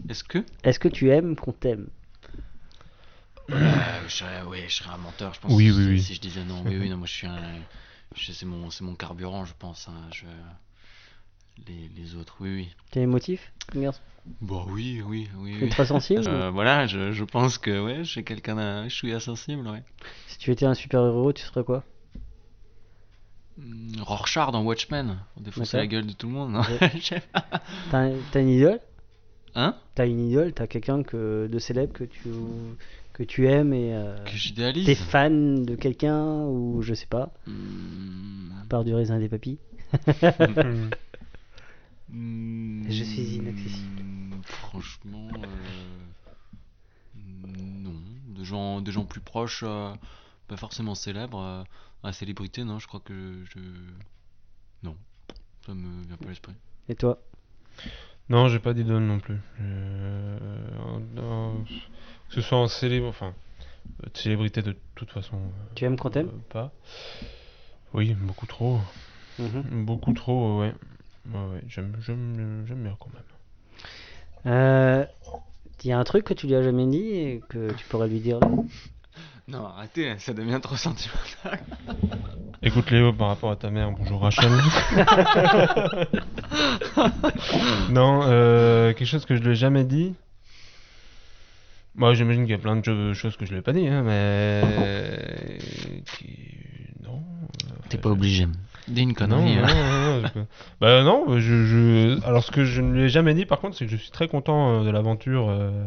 [0.08, 0.38] Est-ce que?
[0.64, 1.86] Est-ce que tu aimes qu'on t'aime?
[3.50, 5.52] Euh, je serais, oui, je serais un menteur, je pense.
[5.52, 6.02] Oui, si, oui, oui.
[6.02, 7.40] Si je disais non, oui, oui, non, moi je suis un,
[8.14, 9.88] je- c'est mon, c'est mon carburant, je pense.
[9.88, 10.26] hein, je,
[11.66, 12.68] les, les autres, oui, oui.
[12.90, 14.00] T'es émotif garçon?
[14.40, 15.54] Bon, oui, oui, oui.
[15.58, 15.70] T'es oui.
[15.70, 19.66] très sensible Euh, voilà, je, je pense que ouais, je suis quelqu'un d'un chouïa sensible,
[19.68, 19.82] ouais.
[20.26, 21.84] Si tu étais un super-héros, tu serais quoi?
[23.56, 26.52] Hmm, Rorschach dans Watchmen, pour défoncer la gueule de tout le monde.
[26.52, 26.60] non?
[26.60, 26.90] Ouais.
[26.96, 27.44] Je sais pas.
[27.90, 28.80] T'as un- t'as une idole?
[29.54, 29.74] Hein?
[29.94, 32.28] T'as une idole T'as quelqu'un que, de célèbre que tu,
[33.18, 37.32] que tu aimes et euh, Que j'idéalise t'es fan de quelqu'un ou je sais pas,
[37.46, 39.58] Hmm, à part du raisin des papilles
[39.92, 40.90] Mm.
[42.10, 44.02] hmm, Je suis inaccessible.
[44.42, 47.18] Franchement, euh,
[47.82, 47.94] non.
[48.34, 49.92] De gens, des gens plus proches, euh,
[50.46, 51.40] pas forcément célèbres.
[51.40, 51.62] euh,
[52.04, 53.58] à célébrité, non, je crois que je.
[54.84, 54.96] Non,
[55.66, 56.54] ça me vient pas à l'esprit.
[56.88, 57.18] Et toi?
[58.28, 59.38] Non, j'ai pas d'idole non plus.
[59.60, 60.68] Euh,
[62.28, 63.32] que ce soit en célèbre, enfin,
[64.04, 65.36] euh, célébrité de toute façon.
[65.36, 66.72] euh, Tu aimes qu'on t'aime euh, Pas.
[67.94, 68.78] Oui, beaucoup trop.
[69.38, 69.84] Mhm.
[69.84, 70.72] Beaucoup trop, ouais.
[71.32, 73.22] Ouais, ouais, j'aime, j'aime, j'aime bien quand même.
[74.46, 75.04] Euh,
[75.84, 78.08] Il y a un truc que tu lui as jamais dit et que tu pourrais
[78.08, 78.48] lui dire là?
[79.46, 81.60] Non, arrêtez, ça devient trop sentimental.
[82.62, 84.50] Écoute Léo, par rapport à ta mère, bonjour Rachel.
[87.90, 90.14] non, euh, quelque chose que je lui ai jamais dit.
[91.94, 94.02] Moi, j'imagine qu'il y a plein de cho- choses que je l'ai pas dit, hein,
[94.04, 95.58] mais.
[96.18, 96.54] qui-
[97.04, 97.22] Non.
[97.88, 98.46] T'es euh, pas obligé.
[98.86, 99.56] Dis une connerie.
[99.56, 99.66] non, hein.
[99.66, 100.40] non, non, je-
[100.80, 102.24] bah non, je, je...
[102.24, 104.10] Alors ce que je ne lui ai jamais dit par contre, c'est que je suis
[104.10, 105.48] très content euh, de l'aventure.
[105.50, 105.84] euh,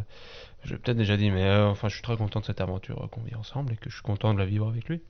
[0.63, 3.07] Je l'ai peut-être déjà dit, mais euh, enfin je suis très content de cette aventure
[3.11, 5.01] qu'on vit ensemble et que je suis content de la vivre avec lui.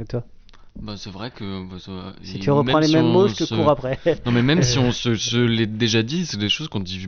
[0.00, 0.24] Et toi?
[0.80, 1.68] Bah, c'est vrai que.
[1.70, 3.98] bah, ça- Si et tu reprends les si mêmes mots, je te se- cours après.
[4.26, 7.06] Non, mais même si on se, se l'est déjà dit, c'est des choses qu'on dit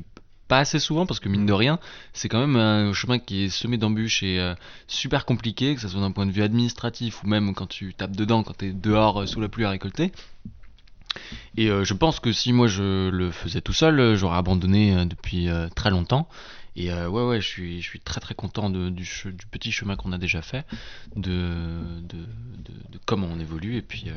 [0.48, 1.78] pas assez souvent parce que mine de rien,
[2.12, 4.54] c'est quand même un chemin qui est semé d'embûches et euh,
[4.86, 8.14] super compliqué, que ce soit d'un point de vue administratif ou même quand tu tapes
[8.14, 10.12] dedans, quand tu es dehors euh, sous la pluie à récolter.
[11.56, 15.48] Et euh, je pense que si moi je le faisais tout seul, j'aurais abandonné depuis
[15.74, 16.28] très longtemps.
[16.78, 19.02] Et ouais, ouais, je suis, je suis très très content du,
[19.50, 20.66] petit chemin qu'on a déjà fait,
[21.16, 24.10] de, de, de- comment on évolue et puis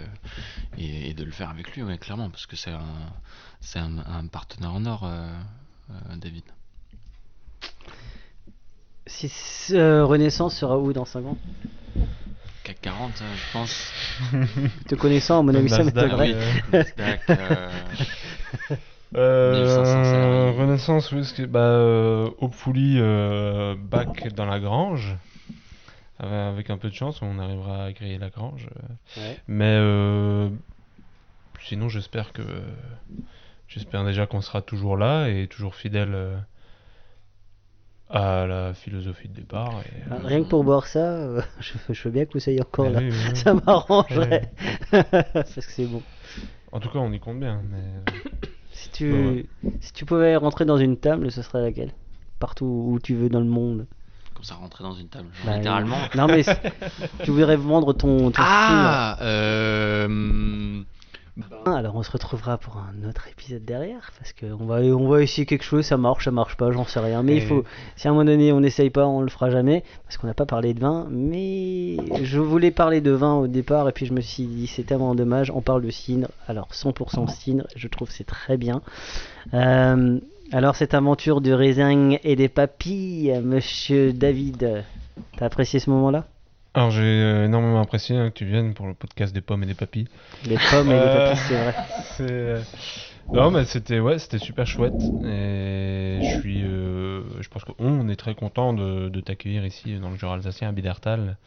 [0.78, 4.86] et, de le faire avec lui, ouais, clairement, parce que c'est un, un, partenaire en
[4.86, 5.10] or,
[6.18, 6.44] David.
[9.08, 11.38] Si ce Renaissance sera où dans 5 ans?
[12.64, 13.92] CAC 40, euh, je pense.
[14.88, 16.34] Te connaissant, à mon avis, ça m'étonnerait.
[16.36, 16.52] euh,
[19.16, 20.52] Euh, 1500 salariés.
[20.62, 25.18] Renaissance, oui, ce que- bah, euh, hopefully euh, back dans la grange.
[26.22, 28.68] Euh, Avec un peu de chance, on arrivera à créer la grange.
[28.68, 29.20] euh.
[29.22, 29.38] Ouais.
[29.48, 30.50] Mais euh,
[31.64, 32.44] sinon, j'espère que
[33.70, 36.38] j'espère déjà qu'on sera toujours là et toujours fidèle euh,
[38.10, 39.72] à la philosophie de départ.
[39.86, 42.60] Et, euh, Rien que pour boire ça, euh, je, je veux bien que vous soyez
[42.62, 43.00] encore mais là.
[43.00, 43.36] oui, oui, oui.
[43.36, 44.52] Ça m'arrangerait.
[44.92, 46.02] Parce que c'est bon.
[46.72, 47.62] En tout cas, on y compte bien.
[47.72, 48.12] Mais...
[48.72, 49.46] Si tu, Ouais,
[49.82, 51.94] si tu pouvais rentrer dans une table, ce serait laquelle?
[52.40, 53.86] Partout où tu veux dans le monde.
[54.34, 55.98] comme ça, rentrer dans une table, genre Bah, littéralement.
[56.16, 56.44] Non, mais
[57.24, 60.82] tu voudrais vendre ton, ton Ah euh.
[61.66, 64.12] Alors on se retrouvera pour un autre épisode derrière.
[64.18, 67.00] Parce qu'on va, on va essayer quelque chose, ça marche, ça marche pas, j'en sais
[67.00, 67.24] rien.
[67.24, 67.64] Mais il Et- faut,
[67.96, 69.84] si à un moment donné on n'essaye pas, on le fera jamais.
[70.06, 71.08] Parce qu'on n'a pas parlé de vin.
[71.10, 73.88] Mais je voulais parler de vin au départ.
[73.90, 75.52] Et puis je me suis dit, c'est tellement dommage.
[75.52, 76.28] On parle de cidre.
[76.48, 78.82] Alors 100% cidre, je trouve c'est très bien.
[79.54, 80.20] Euh,
[80.52, 84.84] alors cette aventure de raisin et des papilles, monsieur David,
[85.38, 86.26] t'as apprécié ce moment-là?
[86.74, 89.66] Alors, j'ai euh, énormément apprécié hein, que tu viennes pour le podcast des pommes et
[89.66, 90.08] des papilles.
[90.44, 91.76] Les pommes et les Euh, papilles, c'est vrai.
[92.18, 92.62] C'est, euh,
[93.34, 95.14] Non, mais c'était ouais, c'était super chouette.
[95.24, 100.10] Et je suis, euh, je pense qu'on est très content de, de t'accueillir ici dans
[100.10, 101.38] le Jura alsacien à Bidertal.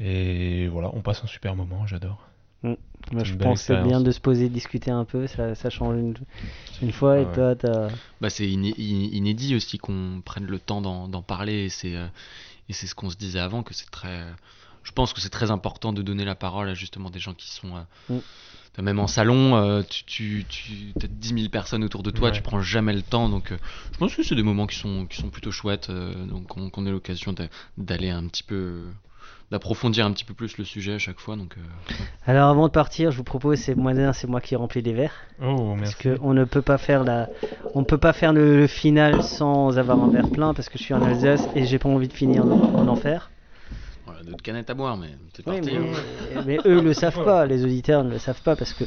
[0.00, 2.26] Et voilà, on passe un super moment, j'adore.
[3.12, 4.02] Moi, C'est je pense que c'est bien expérience.
[4.02, 6.14] de se poser, discuter un peu, ça, ça change une,
[6.82, 7.18] une fois.
[7.18, 7.30] Ah et ouais.
[7.30, 7.90] toi, t'as.
[8.20, 11.96] Bah, c'est iné- in- inédit aussi qu'on prenne le temps d'en d'en parler et c'est
[11.96, 12.06] euh,
[12.70, 14.24] et c'est ce qu'on se disait avant que c'est très
[14.82, 17.50] je pense que c'est très important de donner la parole à justement des gens qui
[17.50, 18.18] sont euh, Mm.
[18.72, 20.04] t'as même en salon euh, tu
[20.48, 22.34] tu tu as 10 000 personnes autour de toi Ouais.
[22.34, 23.58] tu prends jamais le temps donc euh,
[23.92, 26.70] je pense que c'est des moments qui sont qui sont plutôt chouettes euh, donc qu'on
[26.70, 27.34] qu'on ait l'occasion
[27.76, 28.84] d'aller un petit peu
[29.50, 31.92] d'approfondir un petit peu plus le sujet à chaque fois donc euh,
[32.26, 35.14] Alors avant de partir, je vous propose, c'est moi, c'est moi qui remplis les verres.
[35.42, 36.18] Oh, Parce merci.
[36.20, 37.28] qu'on ne peut pas faire la,
[37.74, 40.84] on peut pas faire le, le final sans avoir un verre plein parce que je
[40.84, 43.30] suis en Alsace et j'ai pas envie de finir en, en enfer.
[44.24, 45.76] D'autres canettes à boire mais c'est Oui, parti mais,
[46.36, 46.42] hein.
[46.46, 48.84] mais eux le savent pas, les auditeurs ne le savent pas parce que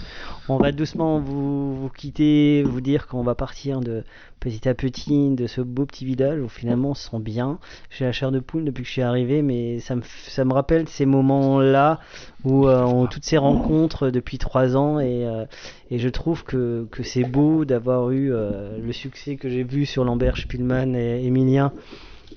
[0.50, 4.04] on va doucement vous, vous quitter, vous dire qu'on va partir de
[4.40, 7.60] petit à petit de ce beau petit village où finalement on se sent bien.
[7.90, 10.54] J'ai la chair de poule depuis que je suis arrivé, mais ça me, ça me
[10.54, 12.00] rappelle ces moments-là
[12.44, 15.46] où euh, on- toutes ces rencontres depuis trois ans et, euh,
[15.92, 19.86] et je trouve que, que c'est beau d'avoir eu euh, le succès que j'ai vu
[19.86, 21.72] sur Lambert, Spielmann et Emilien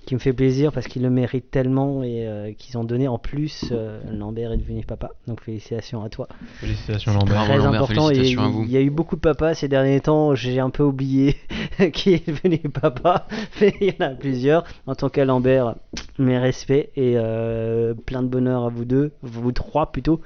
[0.05, 3.19] qui me fait plaisir parce qu'ils le méritent tellement et euh, qu'ils ont donné en
[3.19, 3.67] plus.
[3.73, 6.29] euh, Lambert est devenu papa, donc félicitations à toi.
[6.61, 7.45] Félicitations Lambert.
[7.45, 8.11] Très Lambert, important.
[8.11, 8.63] Et félicitations à vous.
[8.65, 10.35] il y a eu beaucoup de papas ces derniers temps.
[10.35, 11.37] J'ai un peu oublié
[11.93, 13.27] qui est devenu papa,
[13.61, 14.65] mais il y en a plusieurs.
[14.87, 15.75] En tant qu'à Lambert,
[16.19, 20.21] mes respects et euh, plein de bonheur à vous deux, vous trois plutôt.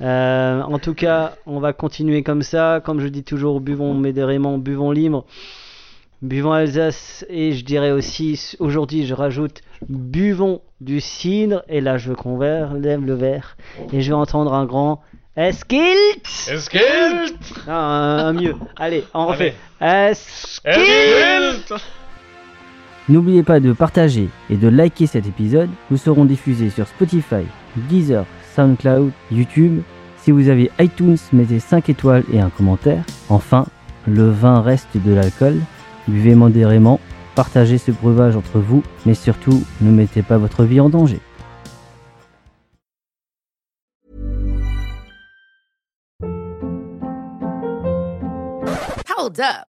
[0.00, 2.80] Euh, en tout cas, on va continuer comme ça.
[2.84, 5.24] Comme je dis toujours, buvons modérément, buvons libre.
[6.22, 12.10] Buvons Alsace et je dirais aussi aujourd'hui je rajoute buvons du cidre et là je
[12.10, 13.56] veux qu'on verre- lève le verre
[13.92, 15.02] et je vais entendre un grand
[15.36, 18.54] Eskilt Esquilt Non, un, un mieux.
[18.76, 19.54] Allez, on refait.
[19.80, 21.74] Eskilt Esquilt
[23.08, 25.70] N'oubliez pas de partager et de liker cet épisode.
[25.90, 27.42] Nous serons diffusés sur Spotify,
[27.88, 29.80] Deezer, SoundCloud, YouTube.
[30.18, 33.02] Si vous avez iTunes, mettez 5 étoiles et un commentaire.
[33.28, 33.66] Enfin,
[34.06, 35.56] le vin reste de l'alcool.
[36.08, 37.00] Buvez modérément,
[37.34, 41.20] partagez ce breuvage entre vous, mais surtout, ne mettez pas votre vie en danger.
[49.16, 49.71] Hold up.